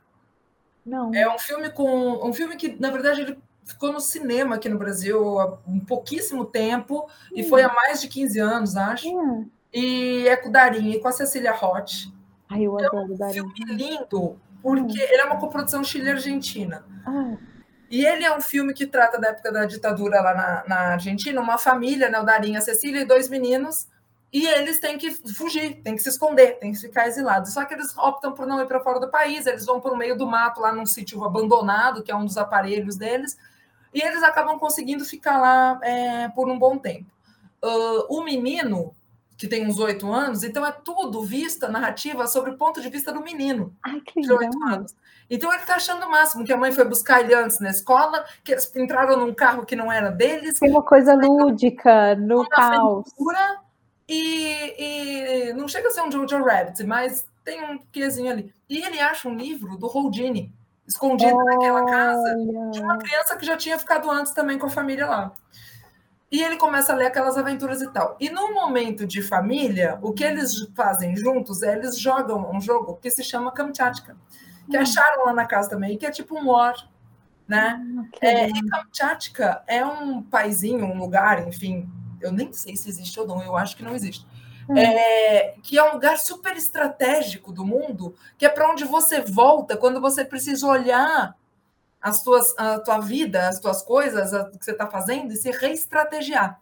Não. 0.86 1.14
É 1.14 1.34
um 1.34 1.40
filme 1.40 1.70
com 1.70 2.28
um 2.28 2.34
filme 2.34 2.58
que, 2.58 2.76
na 2.78 2.92
verdade, 2.92 3.22
ele 3.22 3.40
ficou 3.64 3.94
no 3.94 4.02
cinema 4.02 4.56
aqui 4.56 4.68
no 4.68 4.78
Brasil 4.78 5.40
há 5.40 5.58
um 5.66 5.80
pouquíssimo 5.80 6.44
tempo 6.44 7.10
hum. 7.32 7.36
e 7.36 7.44
foi 7.46 7.64
há 7.64 7.74
mais 7.74 8.02
de 8.02 8.10
15 8.10 8.38
anos, 8.40 8.76
acho. 8.76 9.08
Hum. 9.10 9.50
E 9.78 10.28
é 10.28 10.36
com 10.36 10.50
o 10.50 10.52
Darim 10.52 10.90
e 10.90 11.00
com 11.00 11.08
a 11.08 11.12
Cecília 11.12 11.52
Roth. 11.52 12.12
Ai, 12.50 12.64
eu 12.64 12.74
então, 12.80 12.98
adoro 12.98 13.14
o 13.14 13.18
Darim. 13.18 13.42
Um 13.42 13.50
filme 13.52 13.74
lindo, 13.76 14.40
porque 14.60 15.00
ele 15.00 15.22
é 15.22 15.26
uma 15.26 15.40
coprodução 15.40 15.84
Chile-Argentina. 15.84 16.84
Ah. 17.06 17.38
E 17.88 18.04
ele 18.04 18.26
é 18.26 18.36
um 18.36 18.42
filme 18.42 18.74
que 18.74 18.88
trata 18.88 19.20
da 19.20 19.28
época 19.30 19.52
da 19.52 19.66
ditadura 19.66 20.20
lá 20.20 20.34
na, 20.34 20.64
na 20.68 20.80
Argentina, 20.94 21.40
uma 21.40 21.60
família, 21.60 22.10
né, 22.10 22.20
o 22.20 22.24
Darim, 22.24 22.56
a 22.56 22.62
Cecília 22.62 23.02
e 23.02 23.06
dois 23.06 23.30
meninos, 23.30 23.88
e 24.34 24.48
eles 24.48 24.80
têm 24.80 24.98
que 24.98 25.12
fugir, 25.12 25.80
têm 25.84 25.96
que 25.96 26.02
se 26.02 26.10
esconder, 26.10 26.58
têm 26.58 26.74
que 26.74 26.80
ficar 26.80 27.08
exilados. 27.08 27.54
Só 27.54 27.64
que 27.64 27.76
eles 27.76 27.96
optam 28.00 28.34
por 28.34 28.48
não 28.48 28.60
ir 28.60 28.66
para 28.66 28.80
fora 28.80 29.00
do 29.00 29.12
país, 29.12 29.46
eles 29.46 29.64
vão 29.64 29.80
para 29.80 29.94
o 29.94 29.98
meio 29.98 30.18
do 30.18 30.26
mato, 30.26 30.60
lá 30.60 30.74
num 30.74 30.88
sítio 30.88 31.24
abandonado, 31.24 32.02
que 32.02 32.12
é 32.12 32.16
um 32.16 32.26
dos 32.26 32.38
aparelhos 32.38 32.98
deles, 32.98 33.38
e 33.94 34.02
eles 34.02 34.24
acabam 34.24 34.58
conseguindo 34.58 35.06
ficar 35.06 35.38
lá 35.38 35.80
é, 35.84 36.30
por 36.30 36.50
um 36.50 36.58
bom 36.58 36.80
tempo. 36.80 37.06
Uh, 37.64 38.06
o 38.10 38.24
menino, 38.24 38.94
que 39.38 39.48
tem 39.48 39.68
uns 39.68 39.78
oito 39.80 40.12
anos, 40.12 40.44
então 40.44 40.66
é 40.66 40.72
tudo 40.72 41.24
vista 41.24 41.70
narrativa 41.70 42.26
sobre 42.26 42.52
o 42.52 42.58
ponto 42.58 42.82
de 42.82 42.90
vista 42.90 43.12
do 43.14 43.22
menino 43.22 43.72
Ai, 43.84 44.02
que 44.02 44.20
de 44.20 44.34
oito 44.34 44.64
anos. 44.66 44.96
Então 45.30 45.52
ele 45.52 45.62
está 45.62 45.76
achando 45.76 46.06
o 46.06 46.10
máximo 46.10 46.44
que 46.44 46.52
a 46.52 46.58
mãe 46.58 46.72
foi 46.72 46.86
buscar 46.86 47.22
ele 47.22 47.36
antes 47.36 47.60
na 47.60 47.70
escola, 47.70 48.26
que 48.44 48.52
eles 48.52 48.74
entraram 48.76 49.18
num 49.18 49.34
carro 49.34 49.66
que 49.66 49.76
não 49.76 49.92
era 49.92 50.10
deles. 50.10 50.58
Tem 50.60 50.72
uma 50.72 50.82
coisa 50.82 51.14
lúdica 51.14 52.16
no 52.16 52.48
caos. 52.50 53.14
E, 54.10 55.50
e, 55.50 55.54
não 55.54 55.68
chega 55.68 55.90
a 55.90 55.92
ser 55.92 56.02
um 56.02 56.12
Jojo 56.12 56.42
Rabbit, 56.44 56.82
mas 56.86 57.28
tem 57.44 57.62
um 57.62 57.78
quezinho 57.92 58.32
ali. 58.32 58.54
E 58.70 58.82
ele 58.82 59.00
acha 59.00 59.28
um 59.28 59.36
livro 59.36 59.78
do 59.78 59.86
Houdini, 59.86 60.54
escondido 60.88 61.36
Olha. 61.36 61.56
naquela 61.56 61.86
casa, 61.86 62.36
de 62.72 62.80
uma 62.80 62.98
criança 62.98 63.36
que 63.36 63.46
já 63.46 63.58
tinha 63.58 63.78
ficado 63.78 64.10
antes 64.10 64.32
também 64.32 64.58
com 64.58 64.68
a 64.68 64.70
família 64.70 65.06
lá. 65.06 65.34
E 66.30 66.44
ele 66.44 66.58
começa 66.58 66.92
a 66.92 66.96
ler 66.96 67.06
aquelas 67.06 67.38
aventuras 67.38 67.82
e 67.82 67.90
tal. 67.90 68.18
E 68.20 68.30
no 68.30 68.54
momento 68.54 69.08
de 69.08 69.22
família, 69.22 69.98
o 70.02 70.12
que 70.12 70.24
eles 70.24 70.68
fazem 70.76 71.16
juntos 71.16 71.64
é 71.64 71.74
eles 71.74 71.98
jogam 71.98 72.52
um 72.54 72.60
jogo 72.60 72.98
que 73.02 73.10
se 73.10 73.24
chama 73.24 73.52
Kamchatka, 73.52 74.18
que 74.70 74.78
hum. 74.78 74.82
acharam 74.82 75.26
lá 75.26 75.34
na 75.34 75.46
casa 75.46 75.70
também, 75.70 75.98
que 75.98 76.06
é 76.06 76.12
tipo 76.12 76.38
um 76.38 76.50
war, 76.50 76.76
né? 77.48 77.80
Hum, 77.82 78.10
é, 78.20 78.50
e 78.50 78.70
Kamchatka 78.70 79.64
é 79.68 79.86
um 79.86 80.22
paizinho, 80.22 80.86
um 80.86 80.98
lugar, 80.98 81.48
enfim, 81.48 81.90
eu 82.20 82.32
nem 82.32 82.52
sei 82.52 82.76
se 82.76 82.90
existe 82.90 83.18
ou 83.20 83.26
não, 83.26 83.42
eu 83.42 83.56
acho 83.56 83.78
que 83.78 83.84
não 83.84 83.96
existe. 83.96 84.28
Hum. 84.70 84.78
É, 84.78 85.56
que 85.64 85.78
é 85.78 85.84
um 85.90 85.94
lugar 85.94 86.18
super 86.18 86.58
estratégico 86.58 87.54
do 87.54 87.66
mundo, 87.66 88.14
que 88.38 88.46
é 88.46 88.50
para 88.50 88.70
onde 88.70 88.84
você 88.84 89.22
volta 89.22 89.78
quando 89.78 90.02
você 90.02 90.26
precisa 90.26 90.68
olhar 90.68 91.38
as 92.08 92.24
tuas, 92.24 92.58
a 92.58 92.80
tua 92.80 93.00
vida, 93.00 93.48
as 93.48 93.60
tuas 93.60 93.82
coisas, 93.82 94.34
o 94.34 94.58
que 94.58 94.64
você 94.64 94.72
está 94.72 94.88
fazendo 94.88 95.34
e 95.34 95.36
se 95.36 95.52
reestrategiar. 95.52 96.60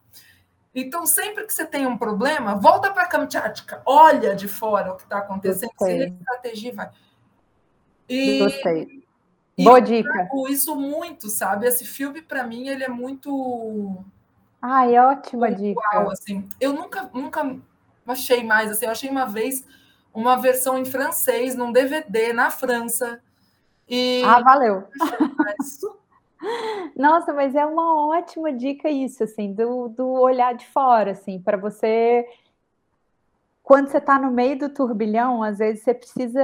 Então, 0.74 1.06
sempre 1.06 1.46
que 1.46 1.54
você 1.54 1.66
tem 1.66 1.86
um 1.86 1.98
problema, 1.98 2.56
volta 2.56 2.92
para 2.92 3.04
a 3.04 3.08
Kamchatka, 3.08 3.82
olha 3.86 4.36
de 4.36 4.48
fora 4.48 4.92
o 4.92 4.96
que 4.96 5.04
está 5.04 5.20
acontecendo, 5.20 5.72
Gostei. 5.78 5.98
se 5.98 6.06
reestrategia 6.10 6.74
vai. 6.74 6.90
E, 8.10 8.40
Gostei. 8.40 9.06
Boa 9.58 9.80
dica. 9.80 10.28
Isso 10.50 10.76
muito, 10.76 11.30
sabe? 11.30 11.66
Esse 11.66 11.86
filme, 11.86 12.22
para 12.22 12.44
mim, 12.44 12.68
ele 12.68 12.84
é 12.84 12.90
muito. 12.90 14.04
Ai, 14.62 14.98
ótima 14.98 15.50
dica. 15.52 15.80
Assim. 16.12 16.50
Eu 16.60 16.74
nunca, 16.74 17.10
nunca 17.14 17.56
achei 18.06 18.44
mais. 18.44 18.70
Assim, 18.70 18.86
eu 18.86 18.92
achei 18.92 19.10
uma 19.10 19.26
vez 19.26 19.64
uma 20.14 20.36
versão 20.38 20.78
em 20.78 20.86
francês, 20.86 21.56
num 21.56 21.72
DVD, 21.72 22.34
na 22.34 22.50
França, 22.50 23.22
e... 23.88 24.24
Ah, 24.24 24.42
valeu. 24.42 24.84
Nossa, 26.96 27.34
mas 27.34 27.56
é 27.56 27.66
uma 27.66 28.08
ótima 28.08 28.54
dica 28.54 28.90
isso, 28.90 29.24
assim, 29.24 29.54
do, 29.54 29.90
do 29.90 30.08
olhar 30.08 30.54
de 30.54 30.66
fora, 30.68 31.12
assim, 31.12 31.40
para 31.40 31.58
você 31.58 32.26
quando 33.66 33.90
você 33.90 33.98
está 33.98 34.20
no 34.20 34.30
meio 34.30 34.60
do 34.60 34.70
turbilhão, 34.70 35.42
às 35.42 35.58
vezes 35.58 35.84
você 35.84 35.92
precisa 35.92 36.40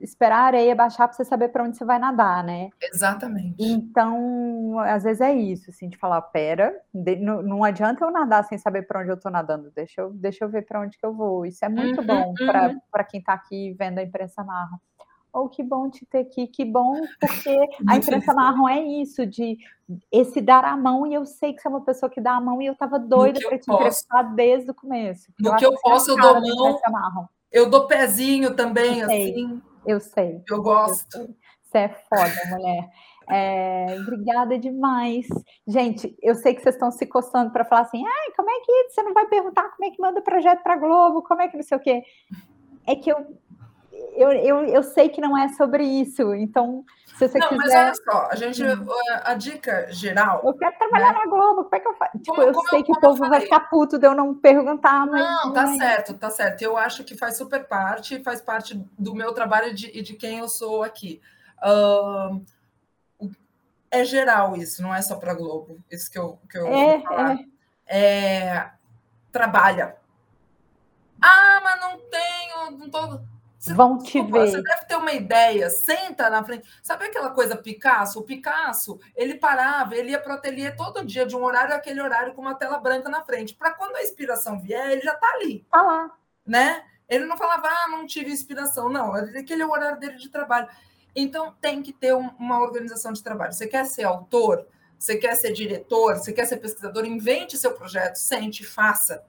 esperar 0.00 0.38
a 0.38 0.46
areia 0.46 0.74
baixar 0.74 1.06
para 1.06 1.14
você 1.14 1.22
saber 1.22 1.48
para 1.48 1.62
onde 1.62 1.76
você 1.76 1.84
vai 1.84 1.98
nadar, 1.98 2.42
né? 2.42 2.70
Exatamente. 2.80 3.56
Então, 3.58 4.78
às 4.78 5.02
vezes 5.02 5.20
é 5.20 5.34
isso, 5.34 5.68
assim, 5.68 5.90
de 5.90 5.98
falar, 5.98 6.22
pera, 6.22 6.74
não, 6.94 7.42
não 7.42 7.62
adianta 7.62 8.02
eu 8.02 8.10
nadar 8.10 8.42
sem 8.44 8.56
saber 8.56 8.86
para 8.86 9.00
onde 9.00 9.10
eu 9.10 9.16
estou 9.16 9.30
nadando, 9.30 9.70
deixa 9.76 10.00
eu, 10.00 10.14
deixa 10.14 10.42
eu 10.42 10.48
ver 10.48 10.64
para 10.64 10.80
onde 10.80 10.96
que 10.96 11.04
eu 11.04 11.12
vou. 11.12 11.44
Isso 11.44 11.62
é 11.62 11.68
muito 11.68 12.00
uhum, 12.00 12.06
bom 12.06 12.34
uhum. 12.40 12.80
para 12.90 13.04
quem 13.04 13.20
está 13.20 13.34
aqui 13.34 13.76
vendo 13.78 13.98
a 13.98 14.02
imprensa 14.02 14.42
marrom. 15.32 15.44
Oh, 15.44 15.48
que 15.48 15.62
bom 15.62 15.90
te 15.90 16.04
ter 16.06 16.18
aqui, 16.18 16.46
que 16.46 16.64
bom, 16.64 17.00
porque 17.20 17.58
a 17.88 17.96
imprensa 17.96 18.34
marrom 18.34 18.68
é 18.68 18.82
isso, 18.82 19.26
de 19.26 19.58
esse 20.10 20.40
dar 20.40 20.64
a 20.64 20.76
mão, 20.76 21.06
e 21.06 21.14
eu 21.14 21.24
sei 21.24 21.52
que 21.52 21.60
você 21.60 21.68
é 21.68 21.70
uma 21.70 21.80
pessoa 21.80 22.10
que 22.10 22.20
dá 22.20 22.36
a 22.36 22.40
mão, 22.40 22.60
e 22.60 22.66
eu 22.66 22.72
estava 22.72 22.98
doida 22.98 23.40
para 23.40 23.58
te 23.58 23.70
entrevistar 23.70 24.22
desde 24.34 24.70
o 24.70 24.74
começo. 24.74 25.32
No 25.38 25.50
eu 25.50 25.56
que 25.56 25.66
eu 25.66 25.74
posso, 25.80 26.10
eu 26.10 26.16
dou 26.16 26.40
mão. 26.90 27.28
Eu 27.50 27.68
dou 27.68 27.86
pezinho 27.86 28.54
também, 28.54 29.00
eu 29.00 29.08
sei, 29.08 29.30
assim. 29.30 29.62
Eu 29.86 30.00
sei. 30.00 30.42
Eu 30.48 30.62
gosto. 30.62 31.34
Você 31.62 31.78
é 31.78 31.88
foda, 31.88 32.56
mulher. 32.56 32.90
É, 33.28 33.96
obrigada 34.00 34.58
demais. 34.58 35.26
Gente, 35.66 36.16
eu 36.20 36.34
sei 36.34 36.52
que 36.52 36.62
vocês 36.62 36.74
estão 36.74 36.90
se 36.90 37.06
coçando 37.06 37.52
para 37.52 37.64
falar 37.64 37.82
assim, 37.82 38.04
ai, 38.04 38.32
como 38.36 38.50
é 38.50 38.60
que 38.60 38.90
você 38.90 39.02
não 39.02 39.14
vai 39.14 39.26
perguntar 39.26 39.68
como 39.68 39.84
é 39.84 39.90
que 39.90 40.00
manda 40.00 40.20
projeto 40.20 40.62
para 40.64 40.76
Globo, 40.76 41.22
como 41.22 41.40
é 41.40 41.48
que 41.48 41.56
não 41.56 41.62
sei 41.62 41.76
o 41.76 41.80
quê. 41.80 42.02
É 42.86 42.96
que 42.96 43.10
eu 43.10 43.36
eu, 44.14 44.32
eu, 44.32 44.64
eu 44.64 44.82
sei 44.82 45.08
que 45.08 45.20
não 45.20 45.36
é 45.36 45.48
sobre 45.50 45.84
isso, 45.84 46.34
então 46.34 46.84
se 47.16 47.28
você 47.28 47.38
não, 47.38 47.48
quiser... 47.48 47.58
mas 47.58 47.74
olha 47.74 47.94
só, 47.94 48.28
a 48.30 48.36
gente, 48.36 48.62
a, 48.62 49.30
a 49.30 49.34
dica 49.34 49.92
geral... 49.92 50.40
Eu 50.44 50.54
quero 50.54 50.76
trabalhar 50.78 51.12
né? 51.12 51.18
na 51.18 51.26
Globo, 51.26 51.64
como 51.64 51.76
é 51.76 51.80
que 51.80 51.88
eu 51.88 51.94
faço? 51.94 52.18
Tipo, 52.18 52.40
eu 52.40 52.54
sei 52.68 52.80
eu, 52.80 52.84
que 52.84 52.92
o 52.92 53.00
povo 53.00 53.28
vai 53.28 53.40
ficar 53.42 53.60
puto 53.68 53.98
de 53.98 54.06
eu 54.06 54.14
não 54.14 54.34
perguntar, 54.34 55.06
mas... 55.06 55.22
Não, 55.22 55.52
tá 55.52 55.66
certo, 55.66 56.14
tá 56.14 56.30
certo. 56.30 56.62
Eu 56.62 56.76
acho 56.76 57.04
que 57.04 57.16
faz 57.16 57.36
super 57.36 57.66
parte, 57.66 58.22
faz 58.22 58.40
parte 58.40 58.74
do 58.98 59.14
meu 59.14 59.32
trabalho 59.34 59.68
e 59.68 59.74
de, 59.74 60.02
de 60.02 60.14
quem 60.14 60.38
eu 60.38 60.48
sou 60.48 60.82
aqui. 60.82 61.20
Uh, 61.62 62.42
é 63.90 64.04
geral 64.04 64.56
isso, 64.56 64.82
não 64.82 64.94
é 64.94 65.02
só 65.02 65.16
para 65.16 65.34
Globo, 65.34 65.78
isso 65.90 66.10
que 66.10 66.18
eu, 66.18 66.38
que 66.48 66.56
eu 66.56 66.66
é, 66.68 66.98
vou 66.98 67.02
falar. 67.02 67.38
É. 67.86 68.56
é. 68.56 68.70
trabalha. 69.30 69.96
Ah, 71.20 71.60
mas 71.62 71.80
não 71.80 71.98
tenho, 72.08 72.78
não 72.78 72.88
tô 72.88 73.20
você, 73.60 73.74
Vão 73.74 73.98
te 73.98 74.22
ver. 74.22 74.30
Você 74.30 74.62
deve 74.62 74.86
ter 74.86 74.96
uma 74.96 75.12
ideia. 75.12 75.68
Senta 75.68 76.30
na 76.30 76.42
frente. 76.42 76.66
Sabe 76.82 77.04
aquela 77.04 77.28
coisa 77.28 77.54
Picasso? 77.54 78.18
O 78.18 78.22
Picasso, 78.22 78.98
ele 79.14 79.34
parava, 79.34 79.94
ele 79.94 80.12
ia 80.12 80.18
para 80.18 80.32
o 80.32 80.36
ateliê 80.36 80.70
todo 80.70 81.04
dia, 81.04 81.26
de 81.26 81.36
um 81.36 81.44
horário 81.44 81.74
àquele 81.74 82.00
horário, 82.00 82.32
com 82.32 82.40
uma 82.40 82.54
tela 82.54 82.78
branca 82.78 83.10
na 83.10 83.22
frente. 83.22 83.54
Para 83.54 83.72
quando 83.74 83.96
a 83.96 84.02
inspiração 84.02 84.58
vier, 84.58 84.92
ele 84.92 85.02
já 85.02 85.12
está 85.12 85.28
ali. 85.34 85.56
Está 85.56 85.82
lá. 85.82 86.10
Né? 86.46 86.82
Ele 87.06 87.26
não 87.26 87.36
falava, 87.36 87.68
ah, 87.68 87.88
não 87.90 88.06
tive 88.06 88.32
inspiração. 88.32 88.88
Não, 88.88 89.14
aquele 89.14 89.60
é 89.60 89.66
o 89.66 89.70
horário 89.70 90.00
dele 90.00 90.16
de 90.16 90.30
trabalho. 90.30 90.66
Então, 91.14 91.54
tem 91.60 91.82
que 91.82 91.92
ter 91.92 92.14
uma 92.14 92.62
organização 92.62 93.12
de 93.12 93.22
trabalho. 93.22 93.52
Você 93.52 93.66
quer 93.66 93.84
ser 93.84 94.04
autor? 94.04 94.66
Você 94.98 95.18
quer 95.18 95.34
ser 95.34 95.52
diretor? 95.52 96.16
Você 96.16 96.32
quer 96.32 96.46
ser 96.46 96.56
pesquisador? 96.56 97.04
Invente 97.04 97.58
seu 97.58 97.72
projeto, 97.72 98.16
sente, 98.16 98.64
faça 98.64 99.22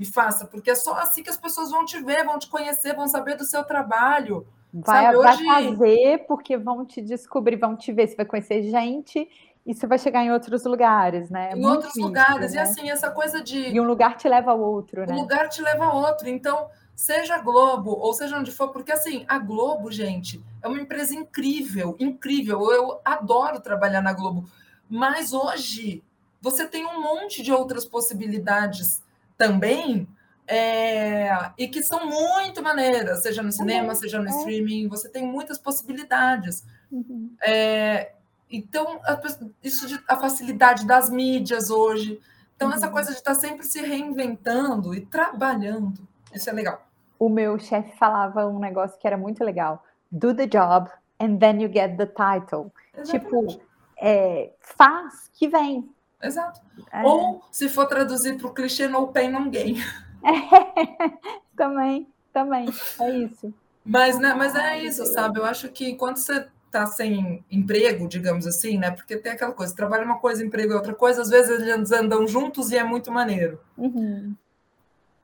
e 0.00 0.04
faça, 0.06 0.46
porque 0.46 0.70
é 0.70 0.74
só 0.74 0.94
assim 0.94 1.22
que 1.22 1.28
as 1.28 1.36
pessoas 1.36 1.70
vão 1.70 1.84
te 1.84 2.02
ver, 2.02 2.24
vão 2.24 2.38
te 2.38 2.48
conhecer, 2.48 2.96
vão 2.96 3.06
saber 3.06 3.36
do 3.36 3.44
seu 3.44 3.62
trabalho. 3.62 4.46
Vai, 4.72 5.14
vai 5.14 5.44
fazer, 5.44 6.24
porque 6.26 6.56
vão 6.56 6.86
te 6.86 7.02
descobrir, 7.02 7.56
vão 7.56 7.76
te 7.76 7.92
ver, 7.92 8.08
você 8.08 8.16
vai 8.16 8.24
conhecer 8.24 8.62
gente 8.62 9.28
e 9.66 9.74
você 9.74 9.86
vai 9.86 9.98
chegar 9.98 10.24
em 10.24 10.32
outros 10.32 10.64
lugares, 10.64 11.28
né? 11.28 11.50
É 11.52 11.56
em 11.56 11.66
outros 11.66 11.88
difícil, 11.88 12.06
lugares, 12.06 12.52
né? 12.54 12.56
e 12.56 12.62
assim, 12.62 12.90
essa 12.90 13.10
coisa 13.10 13.42
de. 13.42 13.58
E 13.58 13.78
um 13.78 13.84
lugar 13.84 14.16
te 14.16 14.26
leva 14.26 14.52
ao 14.52 14.60
outro, 14.60 15.04
né? 15.04 15.12
Um 15.12 15.20
lugar 15.20 15.50
te 15.50 15.60
leva 15.60 15.84
ao 15.84 15.96
outro. 15.98 16.30
Então, 16.30 16.70
seja 16.96 17.36
Globo, 17.38 17.90
ou 17.90 18.14
seja 18.14 18.38
onde 18.38 18.50
for, 18.50 18.68
porque 18.68 18.92
assim, 18.92 19.26
a 19.28 19.38
Globo, 19.38 19.92
gente, 19.92 20.42
é 20.62 20.68
uma 20.68 20.80
empresa 20.80 21.14
incrível, 21.14 21.94
incrível. 22.00 22.72
Eu 22.72 23.00
adoro 23.04 23.60
trabalhar 23.60 24.00
na 24.00 24.14
Globo. 24.14 24.48
Mas 24.88 25.34
hoje 25.34 26.02
você 26.40 26.66
tem 26.66 26.86
um 26.86 27.02
monte 27.02 27.42
de 27.42 27.52
outras 27.52 27.84
possibilidades 27.84 29.02
também, 29.40 30.06
é, 30.46 31.50
e 31.56 31.66
que 31.66 31.82
são 31.82 32.04
muito 32.04 32.62
maneiras, 32.62 33.22
seja 33.22 33.42
no 33.42 33.50
cinema, 33.50 33.94
seja 33.94 34.20
no 34.20 34.28
é. 34.28 34.30
streaming, 34.30 34.86
você 34.86 35.08
tem 35.08 35.26
muitas 35.26 35.56
possibilidades. 35.56 36.62
Uhum. 36.92 37.34
É, 37.42 38.12
então, 38.50 39.00
a, 39.02 39.18
isso 39.64 39.86
de, 39.88 39.98
a 40.06 40.16
facilidade 40.16 40.86
das 40.86 41.08
mídias 41.08 41.70
hoje. 41.70 42.20
Então, 42.54 42.68
uhum. 42.68 42.74
essa 42.74 42.90
coisa 42.90 43.12
de 43.12 43.16
estar 43.16 43.34
sempre 43.34 43.64
se 43.64 43.80
reinventando 43.80 44.94
e 44.94 45.00
trabalhando, 45.00 46.06
isso 46.34 46.50
é 46.50 46.52
legal. 46.52 46.86
O 47.18 47.30
meu 47.30 47.58
chefe 47.58 47.96
falava 47.96 48.46
um 48.46 48.58
negócio 48.58 48.98
que 48.98 49.06
era 49.06 49.16
muito 49.16 49.42
legal: 49.42 49.82
do 50.12 50.34
the 50.34 50.46
job 50.46 50.90
and 51.18 51.38
then 51.38 51.62
you 51.62 51.72
get 51.72 51.96
the 51.96 52.06
title. 52.06 52.70
Exatamente. 52.94 53.56
Tipo, 53.56 53.62
é, 53.98 54.52
faz 54.60 55.30
que 55.32 55.48
vem. 55.48 55.88
Exato. 56.22 56.60
É. 56.92 57.02
Ou, 57.02 57.42
se 57.50 57.68
for 57.68 57.86
traduzir 57.86 58.36
para 58.36 58.46
o 58.46 58.54
clichê, 58.54 58.86
no 58.86 59.08
pain, 59.08 59.30
no 59.30 59.50
gain. 59.50 59.76
É, 60.24 60.30
também, 61.56 62.06
também, 62.32 62.68
é 63.00 63.10
isso. 63.18 63.52
Mas, 63.84 64.18
né, 64.18 64.34
mas 64.34 64.54
é 64.54 64.78
isso, 64.82 65.06
sabe? 65.06 65.38
Eu 65.38 65.44
acho 65.44 65.68
que 65.70 65.94
quando 65.94 66.18
você 66.18 66.46
está 66.66 66.86
sem 66.86 67.44
emprego, 67.50 68.06
digamos 68.06 68.46
assim, 68.46 68.78
né? 68.78 68.90
Porque 68.90 69.16
tem 69.16 69.32
aquela 69.32 69.52
coisa, 69.52 69.74
trabalha 69.74 70.04
uma 70.04 70.18
coisa, 70.18 70.44
emprego 70.44 70.72
é 70.72 70.76
outra 70.76 70.94
coisa, 70.94 71.22
às 71.22 71.28
vezes 71.28 71.60
eles 71.60 71.90
andam 71.90 72.26
juntos 72.28 72.70
e 72.70 72.78
é 72.78 72.84
muito 72.84 73.10
maneiro. 73.10 73.60
Uhum. 73.76 74.34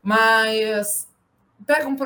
Mas 0.03 1.09
pega 1.65 1.89
um, 1.89 1.97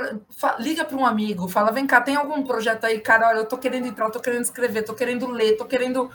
liga 0.58 0.84
para 0.84 0.96
um 0.96 1.06
amigo, 1.06 1.48
fala: 1.48 1.72
vem 1.72 1.86
cá, 1.86 2.00
tem 2.00 2.16
algum 2.16 2.42
projeto 2.42 2.84
aí, 2.84 3.00
cara? 3.00 3.28
Olha, 3.28 3.38
eu 3.38 3.46
tô 3.46 3.56
querendo 3.56 3.86
entrar, 3.86 4.06
eu 4.06 4.12
tô 4.12 4.20
querendo 4.20 4.42
escrever, 4.42 4.82
tô 4.82 4.94
querendo 4.94 5.26
ler, 5.26 5.56
tô 5.56 5.64
querendo 5.64 6.10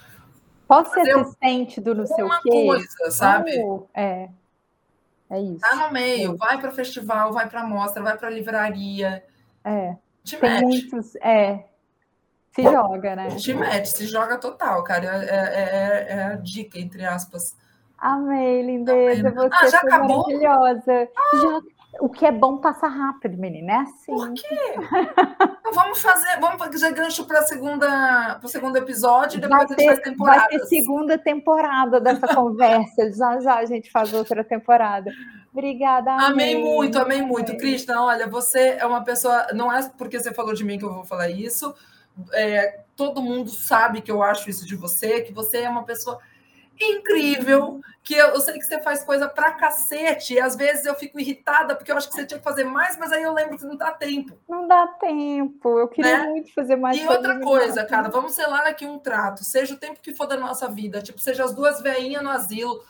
Pode 0.67 0.89
ser 0.91 1.11
assistente 1.11 1.79
do 1.79 1.93
não 1.93 2.05
sei 2.05 2.23
o 2.23 2.41
quê. 2.41 2.65
coisa, 2.65 3.11
sabe? 3.11 3.51
é. 3.93 4.29
É 5.29 5.41
isso. 5.41 5.59
Tá 5.59 5.75
no 5.75 5.91
meio, 5.91 6.33
é. 6.33 6.37
vai 6.37 6.59
para 6.59 6.71
festival, 6.71 7.33
vai 7.33 7.49
para 7.49 7.63
mostra, 7.63 8.01
vai 8.01 8.17
para 8.17 8.29
livraria. 8.29 9.23
É. 9.63 9.95
Te 10.23 10.37
Tem 10.37 10.49
mete. 10.49 10.63
muitos, 10.63 11.15
é. 11.17 11.65
Se 12.51 12.63
joga, 12.63 13.15
né? 13.15 13.27
Te 13.35 13.53
mete, 13.53 13.89
se 13.89 14.07
joga 14.07 14.37
total, 14.37 14.83
cara. 14.83 15.25
É, 15.25 15.29
é, 15.29 15.61
é, 15.63 16.17
é 16.17 16.23
a 16.25 16.35
dica, 16.35 16.79
entre 16.79 17.03
aspas. 17.05 17.57
Amei, 17.97 18.61
lindeza. 18.61 19.31
Você 19.31 19.49
ah, 19.51 19.67
já 19.67 19.79
acabou? 19.79 20.23
maravilhosa. 20.27 21.09
Ah. 21.17 21.37
Já 21.41 21.61
o 21.99 22.09
que 22.09 22.25
é 22.25 22.31
bom 22.31 22.57
passa 22.57 22.87
rápido, 22.87 23.37
menina. 23.37 23.73
É 23.73 23.75
assim. 23.77 24.13
Por 24.13 24.33
quê? 24.33 24.45
então, 24.79 25.73
vamos 25.73 26.01
fazer, 26.01 26.39
vamos 26.39 26.57
fazer 26.57 26.93
gancho 26.93 27.25
para 27.25 27.41
segunda, 27.43 28.39
o 28.43 28.47
segundo 28.47 28.77
episódio 28.77 29.37
e 29.37 29.41
depois 29.41 29.67
vai 29.67 29.75
ter, 29.75 29.75
a 29.75 29.77
gente 29.77 29.95
faz 29.95 29.99
temporada. 29.99 30.39
Vai 30.39 30.49
ter 30.49 30.65
segunda 30.65 31.17
temporada 31.17 31.99
dessa 31.99 32.27
conversa. 32.33 33.11
já 33.11 33.39
já 33.39 33.55
a 33.55 33.65
gente 33.65 33.91
faz 33.91 34.13
outra 34.13 34.43
temporada. 34.43 35.11
Obrigada. 35.51 36.11
Amei, 36.11 36.53
amei 36.53 36.63
muito, 36.63 36.99
amei 36.99 37.21
muito. 37.21 37.55
Krishna, 37.57 38.01
olha, 38.03 38.27
você 38.27 38.77
é 38.79 38.85
uma 38.85 39.03
pessoa. 39.03 39.47
Não 39.53 39.71
é 39.71 39.87
porque 39.97 40.19
você 40.19 40.33
falou 40.33 40.53
de 40.53 40.63
mim 40.63 40.77
que 40.77 40.85
eu 40.85 40.93
vou 40.93 41.05
falar 41.05 41.29
isso. 41.29 41.73
É, 42.33 42.81
todo 42.95 43.21
mundo 43.21 43.49
sabe 43.49 44.01
que 44.01 44.11
eu 44.11 44.21
acho 44.21 44.49
isso 44.49 44.65
de 44.65 44.75
você, 44.75 45.21
que 45.21 45.33
você 45.33 45.59
é 45.59 45.69
uma 45.69 45.83
pessoa 45.83 46.19
incrível, 46.79 47.81
que 48.03 48.13
eu, 48.13 48.27
eu, 48.27 48.39
sei 48.39 48.59
que 48.59 48.65
você 48.65 48.79
faz 48.81 49.03
coisa 49.03 49.27
pra 49.27 49.53
cacete, 49.53 50.35
e 50.35 50.39
às 50.39 50.55
vezes 50.55 50.85
eu 50.85 50.95
fico 50.95 51.19
irritada 51.19 51.75
porque 51.75 51.91
eu 51.91 51.97
acho 51.97 52.07
que 52.07 52.15
você 52.15 52.25
tinha 52.25 52.37
que 52.37 52.43
fazer 52.43 52.63
mais, 52.63 52.97
mas 52.97 53.11
aí 53.11 53.23
eu 53.23 53.33
lembro 53.33 53.57
que 53.57 53.65
não 53.65 53.75
dá 53.75 53.91
tempo. 53.91 54.37
Não 54.47 54.67
dá 54.67 54.87
tempo, 54.87 55.79
eu 55.79 55.87
queria 55.87 56.19
né? 56.19 56.27
muito 56.27 56.53
fazer 56.53 56.75
mais. 56.75 56.97
E 56.97 57.07
outra 57.07 57.39
coisa, 57.39 57.83
cara, 57.85 58.09
vamos 58.09 58.33
selar 58.33 58.67
aqui 58.67 58.85
um 58.85 58.99
trato, 58.99 59.43
seja 59.43 59.73
o 59.73 59.77
tempo 59.77 60.01
que 60.01 60.13
for 60.13 60.27
da 60.27 60.37
nossa 60.37 60.67
vida, 60.67 61.01
tipo, 61.01 61.19
seja 61.19 61.43
as 61.43 61.53
duas 61.53 61.81
veinhas 61.81 62.23
no 62.23 62.29
asilo, 62.29 62.83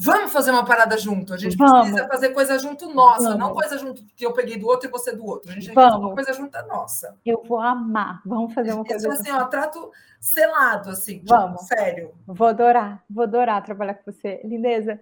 Vamos 0.00 0.32
fazer 0.32 0.52
uma 0.52 0.64
parada 0.64 0.96
junto. 0.96 1.34
A 1.34 1.36
gente 1.36 1.56
Vamos. 1.56 1.88
precisa 1.88 2.06
fazer 2.06 2.28
coisa 2.30 2.56
junto 2.58 2.94
nossa, 2.94 3.24
Vamos. 3.24 3.38
não 3.38 3.52
coisa 3.52 3.76
junto 3.78 4.04
que 4.14 4.24
eu 4.24 4.32
peguei 4.32 4.56
do 4.56 4.66
outro 4.68 4.88
e 4.88 4.92
você 4.92 5.14
do 5.14 5.26
outro. 5.26 5.50
A 5.50 5.54
gente 5.54 5.66
tem 5.66 5.74
que 5.74 5.80
fazer 5.80 5.96
uma 5.96 6.14
coisa 6.14 6.32
junto 6.32 6.66
nossa. 6.68 7.16
Eu 7.26 7.42
vou 7.42 7.60
amar. 7.60 8.22
Vamos 8.24 8.54
fazer 8.54 8.72
uma 8.72 8.84
coisa. 8.84 9.08
Isso, 9.08 9.20
assim, 9.20 9.30
ó, 9.32 9.44
trato 9.46 9.90
selado, 10.20 10.90
assim. 10.90 11.18
Tipo, 11.18 11.34
Vamos. 11.34 11.62
Tipo, 11.62 11.74
sério. 11.74 12.14
Vou 12.26 12.46
adorar, 12.46 13.02
vou 13.10 13.24
adorar 13.24 13.64
trabalhar 13.64 13.94
com 13.94 14.12
você. 14.12 14.40
Lindeza, 14.44 15.00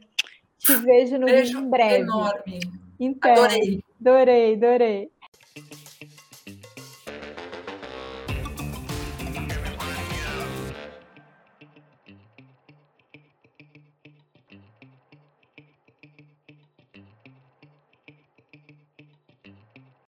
te 0.59 0.74
vejo 0.76 1.18
no 1.18 1.26
Beijo 1.26 1.59
em 1.59 1.68
breve. 1.68 1.96
enorme. 1.96 2.61
Então, 2.98 3.32
adorei. 3.32 3.85
Adorei, 4.00 4.54
adorei. 4.54 5.11